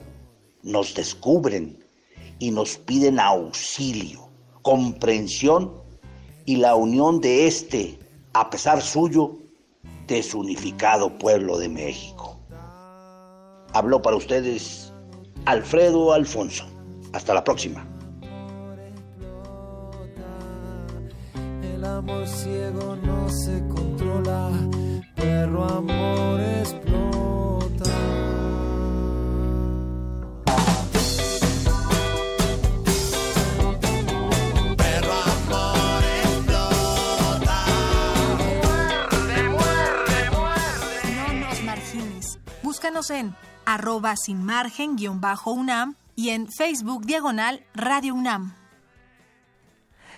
[0.63, 1.83] nos descubren
[2.39, 4.29] y nos piden auxilio,
[4.61, 5.73] comprensión
[6.45, 7.97] y la unión de este,
[8.33, 9.37] a pesar suyo,
[10.07, 12.39] desunificado pueblo de México.
[13.73, 14.91] Habló para ustedes
[15.45, 16.65] Alfredo Alfonso.
[17.13, 17.90] Hasta la próxima.
[21.81, 24.51] El amor ciego no se controla,
[25.15, 27.91] perro amor explota.
[34.77, 37.65] Perro amor explota.
[41.17, 42.39] No nos margines.
[42.61, 48.60] Búscanos en arroba sin margen guion bajo UNAM y en Facebook diagonal Radio UNAM.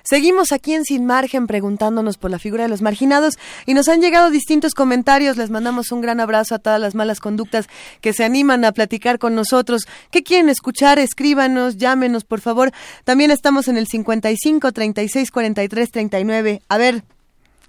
[0.03, 4.01] Seguimos aquí en Sin Margen preguntándonos por la figura de los marginados y nos han
[4.01, 5.37] llegado distintos comentarios.
[5.37, 7.67] Les mandamos un gran abrazo a todas las malas conductas
[8.01, 9.87] que se animan a platicar con nosotros.
[10.11, 10.99] ¿Qué quieren escuchar?
[10.99, 12.73] Escríbanos, llámenos, por favor.
[13.05, 16.61] También estamos en el 55 36 43 39.
[16.67, 17.03] A ver,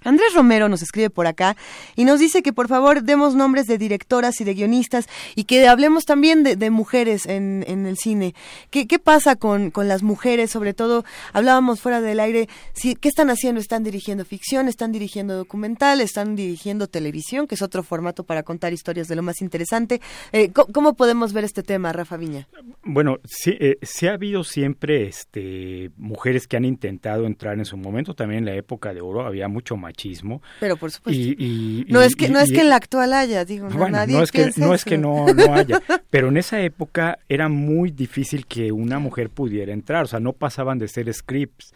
[0.05, 1.57] Andrés Romero nos escribe por acá
[1.96, 5.66] y nos dice que por favor demos nombres de directoras y de guionistas y que
[5.66, 8.34] hablemos también de, mujeres en, el cine.
[8.70, 10.50] ¿Qué, pasa con, las mujeres?
[10.50, 13.61] Sobre todo, hablábamos fuera del aire, si, ¿qué están haciendo?
[13.61, 14.68] ¿Están dirigiendo ficción?
[14.68, 16.00] ¿Están dirigiendo documental?
[16.00, 17.46] ¿Están dirigiendo televisión?
[17.46, 20.00] Que es otro formato para contar historias de lo más interesante.
[20.32, 22.46] Eh, ¿cómo, ¿cómo, podemos ver este tema, Rafa Viña?
[22.82, 27.78] Bueno, sí, eh, sí ha habido siempre este, mujeres que han intentado entrar en su
[27.78, 30.42] momento, también en la época de oro había mucho más machismo.
[30.61, 31.20] Pero por supuesto.
[31.20, 33.99] Y, y, no es que no es que en la actual haya, digo, no, bueno,
[33.99, 35.80] nadie no es que no es que no, no haya,
[36.11, 40.32] pero en esa época era muy difícil que una mujer pudiera entrar, o sea, no
[40.32, 41.72] pasaban de ser scripts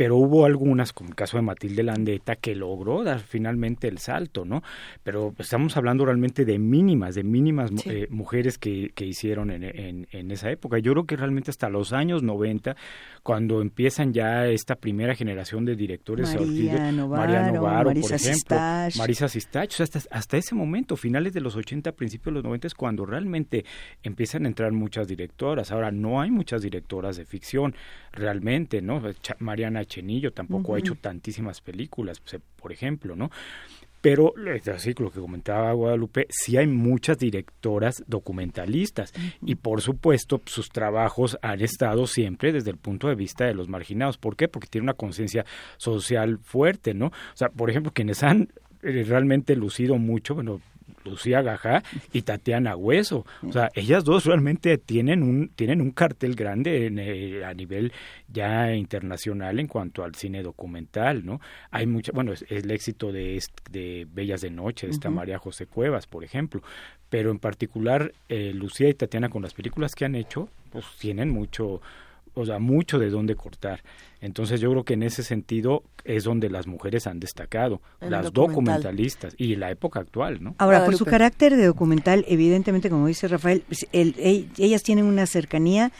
[0.00, 4.46] pero hubo algunas, como el caso de Matilde Landeta, que logró dar finalmente el salto,
[4.46, 4.62] ¿no?
[5.02, 7.90] Pero estamos hablando realmente de mínimas, de mínimas Sí.
[7.90, 10.78] eh, mujeres que, que hicieron en, en, en esa época.
[10.78, 12.76] Yo creo que realmente hasta los años 90,
[13.22, 18.34] cuando empiezan ya esta primera generación de directores, María Novaro, María Novaro, Marisa por ejemplo,
[18.34, 18.96] Sistach.
[18.96, 22.44] Marisa Sistach, o sea, hasta, hasta ese momento, finales de los 80, principios de los
[22.44, 23.66] 90, es cuando realmente
[24.02, 25.70] empiezan a entrar muchas directoras.
[25.72, 27.74] Ahora, no hay muchas directoras de ficción,
[28.12, 29.02] realmente, ¿no?
[29.38, 33.30] Mariana Chenillo tampoco ha hecho tantísimas películas, pues, eh, por ejemplo, ¿no?
[34.00, 39.12] Pero, es así lo que comentaba Guadalupe, sí hay muchas directoras documentalistas
[39.44, 43.68] y por supuesto sus trabajos han estado siempre desde el punto de vista de los
[43.68, 44.16] marginados.
[44.16, 44.48] ¿Por qué?
[44.48, 45.44] Porque tiene una conciencia
[45.76, 47.08] social fuerte, ¿no?
[47.08, 48.48] O sea, por ejemplo, quienes han
[48.82, 50.62] eh, realmente lucido mucho, bueno,
[51.04, 51.82] Lucía Gajá
[52.12, 53.24] y Tatiana Hueso.
[53.46, 57.92] O sea, ellas dos realmente tienen un, tienen un cartel grande en, eh, a nivel
[58.28, 61.40] ya internacional en cuanto al cine documental, ¿no?
[61.70, 65.10] Hay mucha, bueno, es, es el éxito de, de Bellas de Noche, de esta.
[65.10, 66.62] María José Cuevas, por ejemplo.
[67.08, 71.30] Pero en particular, eh, Lucía y Tatiana con las películas que han hecho, pues tienen
[71.30, 71.80] mucho,
[72.34, 73.82] o sea, mucho de dónde cortar.
[74.20, 78.24] Entonces yo creo que en ese sentido es donde las mujeres han destacado, el las
[78.32, 78.76] documental.
[78.82, 80.54] documentalistas y la época actual, ¿no?
[80.58, 85.06] Ahora, por su carácter de documental, evidentemente, como dice Rafael, pues, el- el- ellas tienen
[85.06, 85.90] una cercanía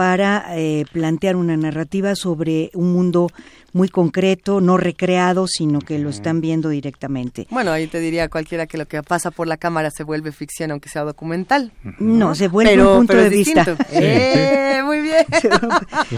[0.00, 3.28] para eh, plantear una narrativa sobre un mundo
[3.74, 7.46] muy concreto, no recreado, sino que lo están viendo directamente.
[7.50, 10.70] Bueno, ahí te diría cualquiera que lo que pasa por la cámara se vuelve ficción,
[10.70, 11.70] aunque sea documental.
[11.98, 13.64] No, se vuelve Pero- un punto pero de vista.
[13.66, 13.84] distinto.
[13.92, 14.80] ¡Eh!
[14.86, 15.26] Muy bien.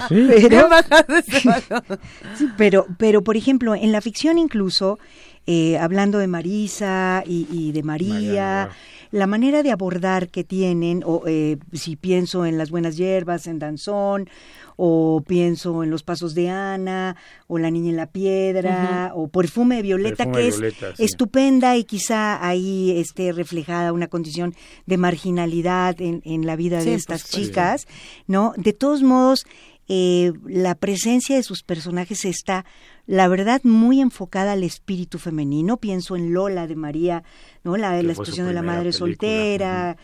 [2.39, 5.01] Sí, pero, pero por ejemplo, en la ficción incluso,
[5.47, 8.71] eh, hablando de Marisa y, y de María,
[9.11, 13.59] la manera de abordar que tienen, o eh, si pienso en las buenas hierbas, en
[13.59, 14.29] Danzón,
[14.77, 17.17] o pienso en los pasos de Ana,
[17.47, 21.05] o La niña en la piedra, o Perfume de Violeta, Perfume que de es sí.
[21.05, 24.55] estupenda y quizá ahí esté reflejada una condición
[24.87, 27.87] de marginalidad en, en la vida Sí, de estas chicas,
[28.27, 28.55] ¿no?
[28.57, 29.45] De todos modos,
[29.89, 32.65] eh, la presencia de sus personajes está,
[33.07, 35.77] la verdad, muy enfocada al espíritu femenino.
[35.77, 37.25] Pienso en Lola de María,
[37.65, 37.77] ¿no?
[37.77, 39.97] La, la expresión de la madre soltera.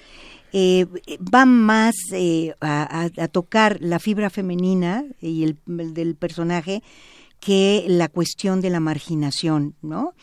[0.53, 0.87] Eh,
[1.35, 6.83] va más eh, a, tocar la fibra femenina y el, el del personaje
[7.39, 10.15] que la cuestión de la marginación, ¿no?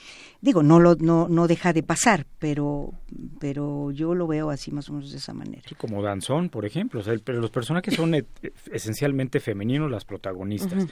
[0.42, 2.92] Digo, no lo no no deja de pasar, pero
[3.40, 5.62] pero yo lo veo así más o menos de esa manera.
[5.68, 7.00] Sí, como Danzón, por ejemplo.
[7.00, 8.26] O sea, el- pero los personajes son eh,
[8.72, 10.88] esencialmente femeninos, las protagonistas.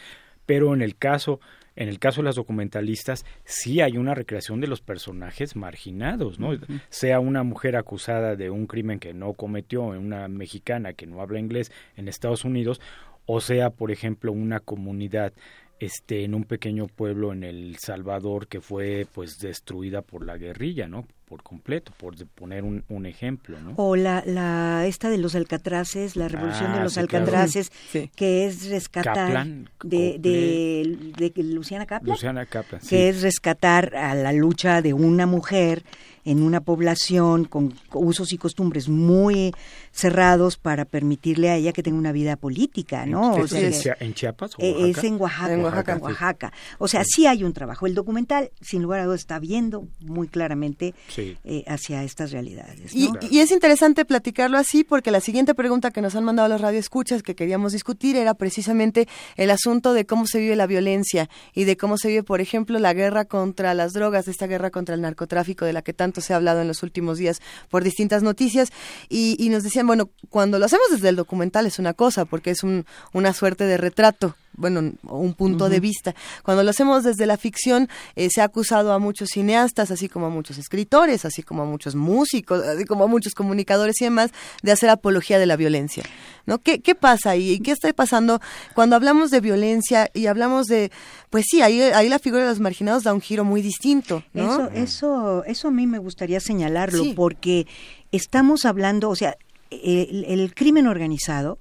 [0.45, 1.39] Pero en el caso,
[1.75, 6.57] en el caso de las documentalistas, sí hay una recreación de los personajes marginados, ¿no?
[6.89, 11.39] Sea una mujer acusada de un crimen que no cometió, una mexicana que no habla
[11.39, 12.79] inglés en Estados Unidos,
[13.25, 15.33] o sea, por ejemplo, una comunidad
[15.79, 20.87] este en un pequeño pueblo en El Salvador que fue pues destruida por la guerrilla,
[20.87, 21.07] ¿no?
[21.27, 23.73] Por completo, por de- poner un, un ejemplo, ¿no?
[23.77, 27.25] O la, la esta de los alcatraces, la revolución Ah, de los sí, claro.
[27.25, 28.11] alcatraces, Sí.
[28.15, 32.89] que es rescatar Kaplan, de, de, de Luciana Kaplan, Luciana Kaplan, sí.
[32.89, 35.83] que es rescatar a la lucha de una mujer
[36.25, 39.51] en una población con usos y costumbres muy
[39.91, 43.33] cerrados para permitirle a ella que tenga una vida política, ¿no?
[43.35, 44.87] ¿Eso O sea es en que- Chia- en Chiapas o eh, Oaxaca?
[44.99, 45.97] Es en Oaxaca, En en Oaxaca.
[45.97, 46.53] Oaxaca.
[46.79, 47.87] O sea, sí hay un trabajo.
[47.87, 51.37] El documental, sin lugar a dudas, está viendo muy claramente Sí.
[51.43, 52.93] eh, hacia estas realidades.
[52.93, 57.23] Y es interesante platicarlo así porque la siguiente pregunta que nos han mandado los radioescuchas
[57.23, 61.77] que queríamos discutir era precisamente el asunto de cómo se vive la violencia y de
[61.77, 65.65] cómo se vive, por ejemplo, la guerra contra las drogas, esta guerra contra el narcotráfico
[65.65, 68.69] de la que tanto se ha hablado en los últimos días por distintas noticias.
[69.09, 72.51] Y, y nos decían, bueno, cuando lo hacemos desde el documental es una cosa porque
[72.51, 76.15] es un, una suerte de retrato bueno, un punto de vista.
[76.43, 80.27] Cuando lo hacemos desde la ficción, eh, se ha acusado a muchos cineastas, así como
[80.27, 84.31] a muchos escritores, así como a muchos músicos, así como a muchos comunicadores y demás,
[84.61, 86.03] de hacer apología de la violencia.
[86.45, 86.59] ¿no?
[86.59, 87.51] ¿Qué, qué pasa ahí?
[87.51, 88.39] ¿Y qué está pasando
[88.75, 90.91] cuando hablamos de violencia y hablamos de,
[91.29, 94.43] pues sí, ahí, ahí la figura de los marginados da un giro muy distinto, ¿no?
[94.53, 97.13] Eso, eso, eso a mí me gustaría señalarlo Sí.
[97.15, 97.65] porque
[98.11, 99.35] estamos hablando, o sea,
[99.71, 101.57] el, el crimen organizado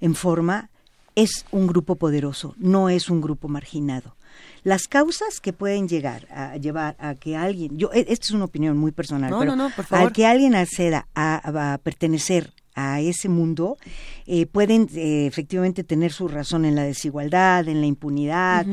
[0.00, 0.70] en forma
[1.16, 4.14] es un grupo poderoso, no es un grupo marginado.
[4.62, 8.44] Las causas que pueden llegar a llevar a que alguien, yo, e- esta es una
[8.44, 10.06] opinión muy personal, No, pero no, no, por favor.
[10.08, 13.76] al que alguien acceda a, a pertenecer a ese mundo,
[14.26, 18.66] eh, pueden eh, efectivamente tener su razón en la desigualdad, en la impunidad,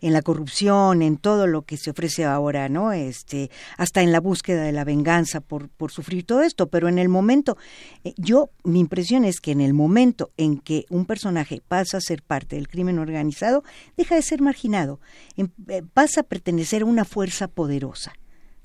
[0.00, 2.92] en la corrupción, en todo lo que se ofrece ahora, ¿no?
[2.92, 6.68] Este, hasta en la búsqueda de la venganza por, por sufrir todo esto.
[6.68, 7.56] Pero en el momento,
[8.02, 12.00] eh, yo, mi impresión es que en el momento en que un personaje pasa a
[12.00, 13.62] ser parte del crimen organizado,
[13.96, 15.00] deja de ser marginado,
[15.36, 18.14] em- eh, pasa a pertenecer a una fuerza poderosa.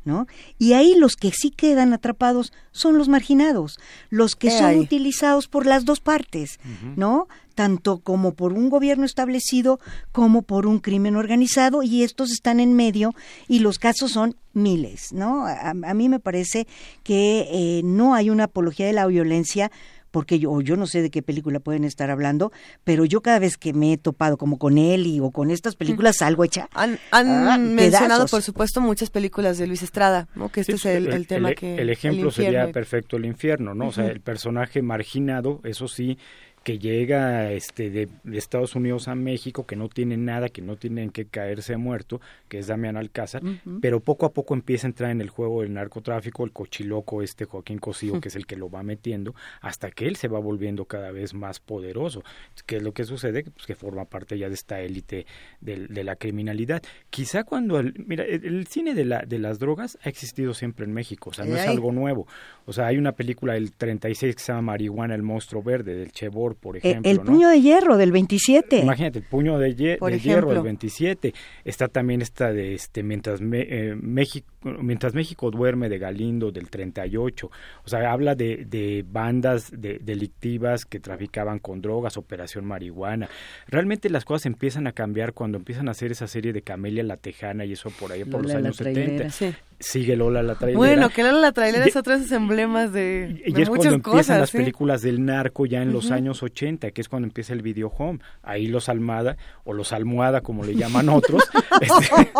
[0.05, 0.27] ¿No?
[0.59, 3.79] Y ahí los que sí quedan atrapados son los marginados,
[4.11, 6.59] los que son utilizados por las dos partes,
[6.95, 7.27] ¿no?
[7.55, 9.79] Tanto como por un gobierno establecido
[10.11, 13.15] como por un crimen organizado y estos están en medio
[13.47, 15.47] y los casos son miles, ¿no?
[15.47, 16.67] A, a mí me parece
[17.03, 19.71] que eh, no hay una apología de la violencia
[20.15, 22.53] porque yo, yo no sé de qué película pueden estar hablando,
[22.85, 25.75] pero yo cada vez que me he topado como con él y o con estas
[25.75, 26.69] películas salgo hecha.
[26.73, 28.31] Han, han ah, mencionado, pedazos.
[28.31, 30.47] por supuesto, muchas películas de Luis Estrada, ¿no?
[30.47, 31.75] Que este Sí, es el, el tema que...
[31.75, 33.89] el ejemplo sería perfecto el infierno, ¿no?
[33.89, 36.17] O sea, el personaje marginado, eso sí,
[36.65, 40.77] que llega este de, de Estados Unidos a México, que no tiene nada, que no
[40.77, 43.43] tienen que caerse muerto, que es Damián Alcázar,
[43.81, 47.45] pero poco a poco empieza a entrar en el juego del narcotráfico, el cochiloco este
[47.45, 50.85] Joaquín Cosío, que es el que lo va metiendo, hasta que él se va volviendo
[50.85, 52.23] cada vez más poderoso.
[52.65, 53.43] ¿Qué es lo que sucede?
[53.43, 55.27] Pues que forma parte ya de esta élite
[55.61, 56.81] del- de, la criminalidad.
[57.11, 60.85] Quizá cuando, el, mira, el, el cine de, la, de las drogas ha existido siempre
[60.85, 62.27] en México, o sea, no es algo nuevo.
[62.65, 66.11] O sea, hay una película del 36 que se llama Marihuana, el monstruo verde, del
[66.55, 67.11] Por Eh, ejemplo.
[67.11, 68.79] el puño de hierro del 27.
[68.79, 70.63] Imagínate, el puño de, hie- Por de hierro, el ejemplo.
[70.63, 71.33] 27.
[71.63, 74.47] Está también esta de este mientras Me- eh, México
[74.81, 77.51] mientras México duerme de Galindo del 38.
[77.83, 83.29] O sea, habla de, de bandas de- delictivas que traficaban con drogas, operación marihuana.
[83.67, 87.17] Realmente las cosas empiezan a cambiar cuando empiezan a hacer esa serie de Camelia la
[87.17, 89.29] Tejana y eso por ahí por Lola los años trailera.
[89.29, 89.29] 70.
[89.29, 89.53] Sí.
[89.87, 90.77] Sigue Lola la trailera.
[90.79, 93.69] Bueno, que Lola la trailera Y- es otro de esos emblemas de, y de es
[93.69, 97.27] muchas cuando empiezan las películas del narco ya en los años 80, que es cuando
[97.27, 98.19] empieza el video home.
[98.41, 101.43] Ahí los Almada, o los Almohada, como le llaman otros,
[101.81, 102.31] este,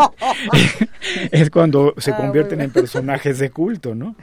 [1.32, 4.16] es cuando se Ah, convierten en personajes de culto, ¿no?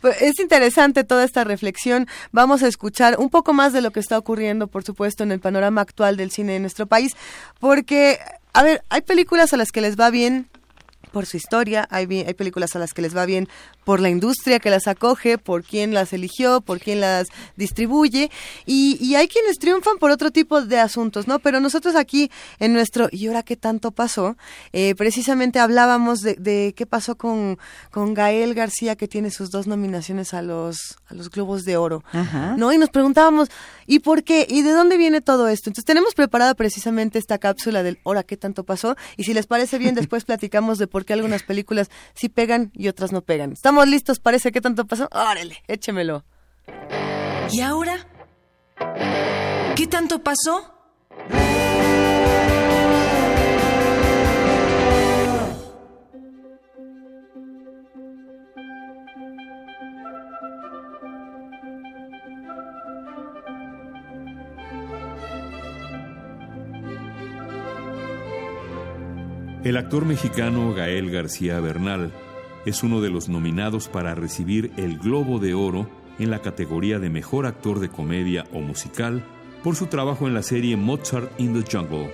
[0.00, 2.06] Pues es interesante toda esta reflexión.
[2.32, 5.40] Vamos a escuchar un poco más de lo que está ocurriendo, por supuesto, en el
[5.40, 7.14] panorama actual del cine de nuestro país,
[7.60, 8.18] porque,
[8.52, 10.46] a ver, hay películas a las que les va bien,
[11.12, 13.48] por su historia, hay, hay películas a las que les va bien
[13.84, 18.30] por la industria que las acoge, por quién las eligió, por quién las distribuye,
[18.66, 21.38] y, y hay quienes triunfan por otro tipo de asuntos, ¿no?
[21.38, 24.36] Pero nosotros aquí en nuestro ¿y ahora qué tanto pasó?
[24.72, 27.58] Eh, precisamente hablábamos de, de qué pasó con,
[27.90, 32.02] con Gael García, que tiene sus dos nominaciones a los, a los Globos de Oro,
[32.12, 32.56] Ajá.
[32.56, 32.72] ¿no?
[32.72, 33.48] Y nos preguntábamos,
[33.86, 34.46] ¿y por qué?
[34.48, 35.70] ¿Y de dónde viene todo esto?
[35.70, 38.96] Entonces tenemos preparada precisamente esta cápsula del ¿ahora qué tanto pasó?
[39.16, 42.88] Y si les parece bien, después platicamos de por qué algunas películas sí pegan y
[42.88, 43.52] otras no pegan.
[43.52, 44.20] ¿Estamos listos?
[44.20, 45.08] ¿Parece qué tanto pasó?
[45.12, 46.24] Órale, échemelo.
[47.50, 48.06] ¿Y ahora?
[49.76, 50.74] ¿Qué tanto pasó?
[69.64, 72.10] El actor mexicano Gael García Bernal
[72.66, 75.88] es uno de los nominados para recibir el Globo de Oro
[76.18, 79.22] en la categoría de Mejor Actor de Comedia o Musical
[79.62, 82.10] por su trabajo en la serie Mozart in the Jungle.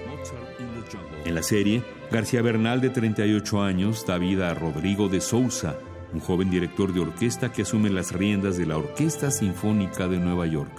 [1.25, 5.79] En la serie, García Bernal, de 38 años, da vida a Rodrigo de Sousa,
[6.13, 10.47] un joven director de orquesta que asume las riendas de la Orquesta Sinfónica de Nueva
[10.47, 10.73] York.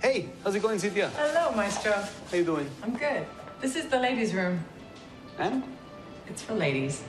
[0.00, 1.10] Hey, how's it going, Cynthia?
[1.14, 1.92] Hello, Maestro.
[2.30, 2.66] How you doing?
[2.82, 3.26] I'm good.
[3.60, 4.60] This is the ladies' room.
[5.38, 5.62] And
[6.28, 7.02] It's for ladies.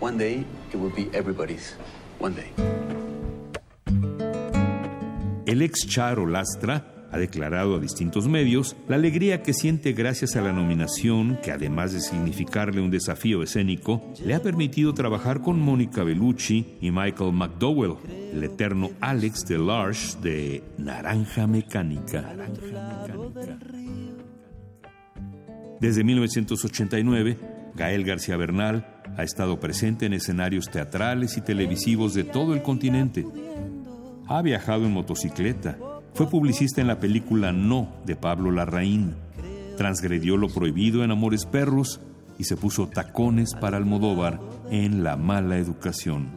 [0.00, 1.76] one day it will be everybody's.
[2.18, 2.50] One day.
[5.46, 10.40] El ex Charo Lastra ha declarado a distintos medios la alegría que siente gracias a
[10.40, 16.02] la nominación, que además de significarle un desafío escénico, le ha permitido trabajar con Mónica
[16.02, 17.96] Bellucci y Michael McDowell,
[18.32, 22.34] el eterno Alex DeLarge de Naranja Mecánica.
[25.80, 27.38] Desde 1989,
[27.74, 33.26] Gael García Bernal ha estado presente en escenarios teatrales y televisivos de todo el continente.
[34.26, 35.78] Ha viajado en motocicleta.
[36.14, 39.14] Fue publicista en la película No de Pablo Larraín.
[39.76, 42.00] Transgredió lo prohibido en Amores Perros
[42.38, 46.30] y se puso tacones para Almodóvar en La Mala Educación.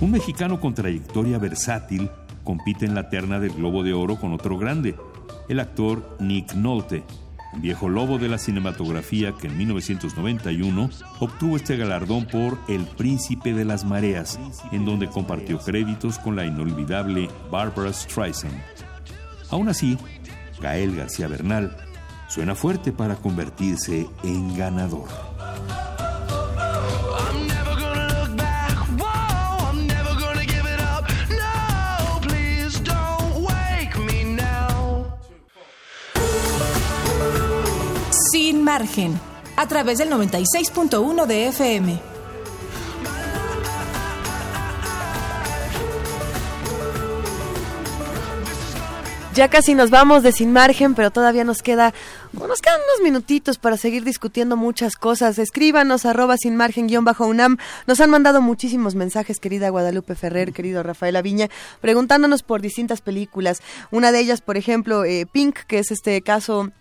[0.00, 2.08] Un mexicano con trayectoria versátil
[2.42, 4.94] compite en la terna del Globo de Oro con otro grande,
[5.50, 7.02] el actor Nick Nolte,
[7.56, 13.64] viejo lobo de la cinematografía que en 1991 obtuvo este galardón por El Príncipe de
[13.64, 14.38] las Mareas,
[14.70, 18.62] en donde compartió créditos con la inolvidable Barbara Streisand.
[19.50, 19.98] Aún así,
[20.60, 21.76] Gael García Bernal
[22.28, 25.29] suena fuerte para convertirse en ganador.
[38.62, 39.18] Margen,
[39.56, 42.10] a través del 96.1 de FM.
[49.32, 51.94] Ya casi nos vamos de sin margen, pero todavía nos queda,
[52.32, 55.38] nos quedan unos minutitos para seguir discutiendo muchas cosas.
[55.38, 57.56] Escríbanos arroba sin margen guion bajo UNAM.
[57.86, 61.48] Nos han mandado muchísimos mensajes, querida Guadalupe Ferrer, querido Rafael Aviña,
[61.80, 63.62] preguntándonos por distintas películas.
[63.92, 66.72] Una de ellas, por ejemplo, eh, Pink, que es este caso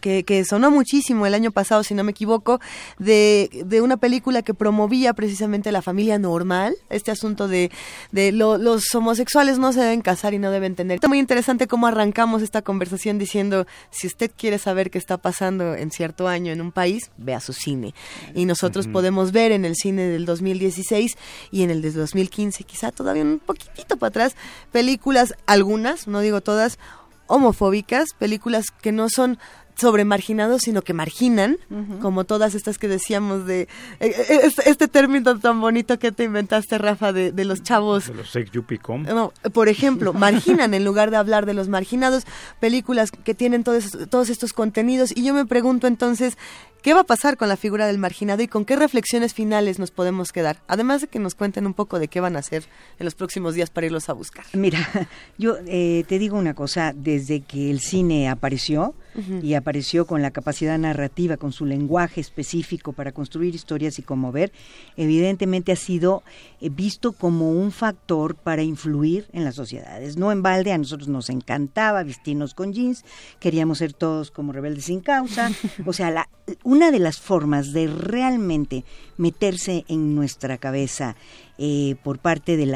[0.00, 2.60] que, que sonó muchísimo el año pasado, si no me equivoco,
[2.98, 7.70] de, de una película que promovía precisamente la familia normal, este asunto de,
[8.12, 10.94] de lo- los homosexuales no se deben casar y no deben tener.
[10.96, 15.74] Está muy interesante cómo arrancamos esta conversación diciendo, si usted quiere saber qué está pasando
[15.74, 17.94] en cierto año en un país, vea su cine.
[18.34, 21.16] Y nosotros podemos ver en el cine del 2016
[21.50, 24.36] y en el del 2015, quizá todavía un poquitito para atrás,
[24.72, 26.78] películas, algunas, no digo todas,
[27.26, 29.38] homofóbicas, películas que no son
[29.76, 31.58] sobre marginados, sino que marginan,
[32.00, 33.66] como todas estas que decíamos de eh,
[34.00, 38.06] eh, este, término tan bonito que te inventaste, Rafa, de, de los chavos.
[38.06, 39.02] De los sex yupicom.
[39.02, 42.24] No, por ejemplo, marginan en lugar de hablar de los marginados,
[42.60, 45.12] películas que tienen todos, todos estos contenidos.
[45.14, 46.38] Y yo me pregunto entonces,
[46.82, 49.90] ¿qué va a pasar con la figura del marginado y con qué reflexiones finales nos
[49.90, 50.58] podemos quedar?
[50.68, 52.64] Además de que nos cuenten un poco de qué van a hacer
[52.98, 54.44] en los próximos días para irlos a buscar.
[54.52, 54.78] Mira,
[55.38, 58.94] yo eh, te digo una cosa, desde que el cine apareció
[59.42, 64.52] Y apareció con la capacidad narrativa, con su lenguaje específico para construir historias y conmover,
[64.96, 66.22] evidentemente ha sido
[66.60, 70.16] eh, visto como un factor para influir en las sociedades.
[70.16, 73.04] No en balde, a nosotros nos encantaba vestirnos con jeans,
[73.38, 75.50] queríamos ser todos como rebeldes sin causa.
[75.86, 76.28] O sea, la-
[76.62, 78.84] una de las formas de realmente
[79.16, 81.16] meterse en nuestra cabeza
[81.58, 82.74] eh, por parte del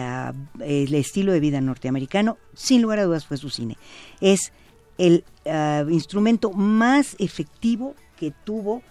[0.95, 3.76] estilo de vida norteamericano, sin lugar a dudas fue su cine.
[4.20, 4.53] Es
[4.99, 8.82] el ah, instrumento más efectivo que tuvo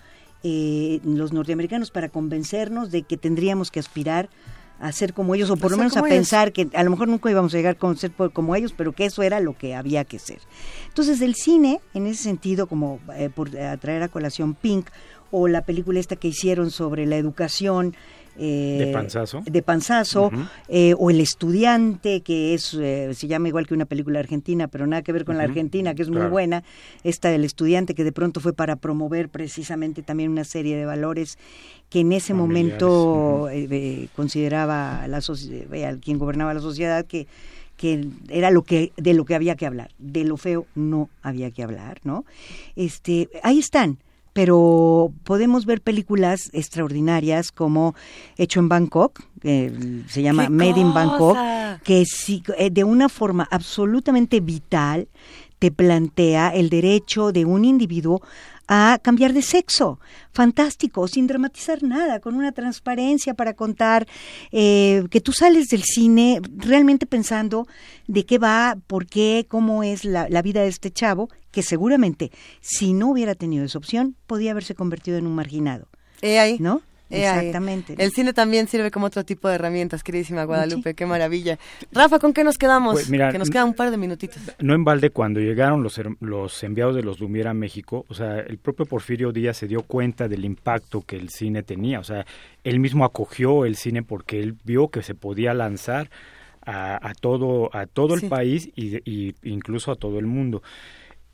[0.44, 4.30] eh, los norteamericanos para convencernos de que tendríamos que aspirar
[4.80, 6.10] a ser como ellos, o por lo menos a ellos.
[6.10, 9.06] pensar que a lo mejor nunca íbamos a llegar a ser como ellos, pero que
[9.06, 10.40] eso era lo que había que ser.
[10.88, 14.90] Entonces el cine, en ese sentido, como eh, por atraer a colación Pink,
[15.32, 17.96] o la película esta que hicieron sobre la educación,
[18.38, 19.42] eh, De Panzazo.
[19.46, 20.32] de Panzazo,
[20.68, 24.86] eh, o El Estudiante, que es eh, se llama igual que una película argentina, pero
[24.88, 25.48] nada que ver con la.
[25.48, 26.64] Argentina, que es muy buena.
[27.04, 31.38] Esta del Estudiante, que de pronto fue para promover precisamente también una serie de valores
[31.90, 35.22] que en ese Familiares, momento eh, consideraba la
[36.02, 37.28] quien gobernaba la sociedad que
[37.78, 41.52] que era lo que de lo que había que hablar de lo feo no había
[41.52, 42.26] que hablar no
[42.76, 44.00] este ahí están
[44.38, 47.96] pero podemos ver películas extraordinarias como
[48.38, 49.74] Hecho en Bangkok, que
[50.10, 51.36] se llama ¡Qué Made in Bangkok,
[51.84, 55.08] que sí, eh, de una forma absolutamente vital
[55.60, 58.22] te plantea el derecho de un individuo
[58.68, 60.00] a cambiar de sexo.
[60.32, 64.08] Fantástico, sin dramatizar nada, con una transparencia para contar
[64.52, 67.68] eh, que tú sales del cine realmente pensando
[68.08, 72.32] de qué va, por qué, cómo es la, la vida de este chavo, que seguramente
[72.62, 75.88] si no hubiera tenido esa opción, podía haberse convertido en un marginado.
[76.60, 76.82] ¿No?
[77.10, 77.96] Exactamente.
[77.98, 81.58] El cine también sirve como otro tipo de herramientas, queridísima Guadalupe, qué maravilla.
[81.92, 82.94] Rafa, ¿con qué nos quedamos?
[82.94, 84.42] Pues mira, que nos quedan un par de minutitos.
[84.60, 88.40] No en balde, cuando llegaron los, los enviados de los Lumière a México, o sea,
[88.40, 92.00] el propio Porfirio Díaz se dio cuenta del impacto que el cine tenía.
[92.00, 92.26] O sea,
[92.64, 96.10] él mismo acogió el cine porque él vio que se podía lanzar
[96.66, 98.26] a, a todo, a todo Sí.
[98.26, 100.62] el país y incluso a todo el mundo.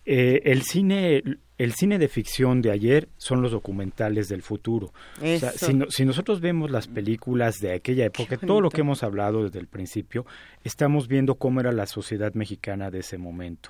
[0.06, 1.24] Eh, el cine
[1.58, 4.92] el cine de ficción de ayer son los documentales del futuro.
[5.22, 8.82] O sea, si, no- si nosotros vemos las películas de aquella época, todo lo que
[8.82, 10.26] hemos hablado desde el principio,
[10.64, 13.70] estamos viendo cómo era la sociedad mexicana de ese momento.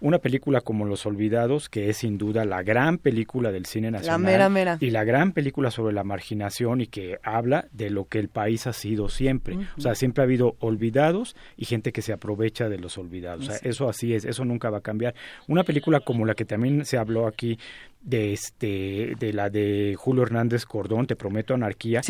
[0.00, 4.20] Una película como Los Olvidados, que es sin duda la gran película del cine nacional
[4.20, 4.76] mera, mera.
[4.80, 8.66] y la gran película sobre la marginación y que habla de lo que el país
[8.66, 9.56] ha sido siempre.
[9.78, 13.44] O sea, siempre ha habido olvidados y gente que se aprovecha de los olvidados.
[13.48, 13.68] O sea, Sí.
[13.68, 15.14] eso así es, eso nunca va a cambiar.
[15.48, 17.58] Una película como la que también se habló aquí
[18.04, 22.02] de este de la de Julio Hernández Cordón, Te prometo anarquía.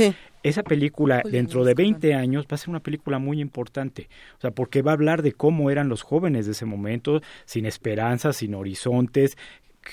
[0.42, 4.08] Esa película Julio dentro de 20 años va a ser una película muy importante.
[4.36, 7.64] O sea, porque va a hablar de cómo eran los jóvenes de ese momento, sin
[7.64, 9.38] esperanzas, sin horizontes,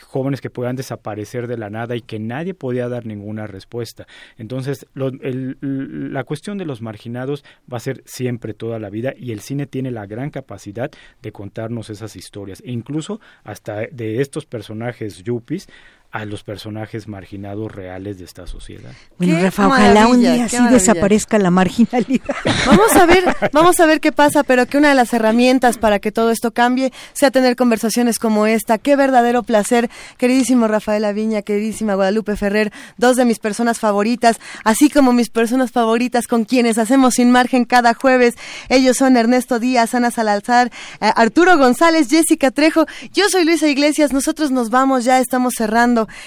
[0.02, 4.08] jóvenes que puedan desaparecer de la nada y que nadie podía dar ninguna respuesta.
[4.38, 9.14] Entonces, lo- el- la cuestión de los marginados va a ser siempre toda la vida
[9.18, 14.22] y el cine tiene la gran capacidad de contarnos esas historias, e incluso hasta de
[14.22, 15.68] estos personajes yuppies
[16.12, 18.92] a los personajes marginados reales de esta sociedad.
[19.18, 22.36] Bueno, Qué Rafa, ojalá un día así desaparezca la marginalidad.
[22.66, 26.00] Vamos a ver, vamos a ver qué pasa, pero que una de las herramientas para
[26.00, 28.78] que todo esto cambie sea tener conversaciones como esta.
[28.78, 34.90] Qué verdadero placer, queridísimo Rafael Aviña, queridísima Guadalupe Ferrer, dos de mis personas favoritas, así
[34.90, 38.36] como mis personas favoritas con quienes hacemos sin margen cada jueves.
[38.70, 42.86] Ellos son Ernesto Díaz, Ana Salazar, eh, Arturo González, Jessica Trejo.
[43.14, 44.14] Yo soy Luisa Iglesias.
[44.14, 45.56] Nosotros nos vamos, ya estamos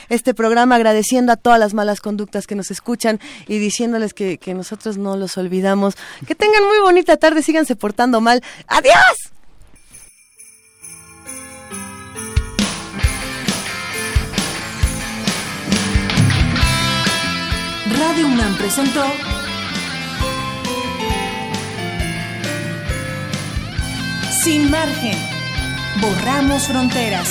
[0.09, 4.55] este programa agradeciendo a todas las malas conductas que nos escuchan y diciéndoles que, que
[4.55, 5.95] nosotros no los olvidamos.
[6.27, 8.43] Que tengan muy bonita tarde, síganse portando mal.
[8.66, 8.95] ¡Adiós!
[17.99, 19.05] Radio UNAM presentó
[24.45, 25.16] Sin margen.
[26.03, 27.31] Borramos fronteras.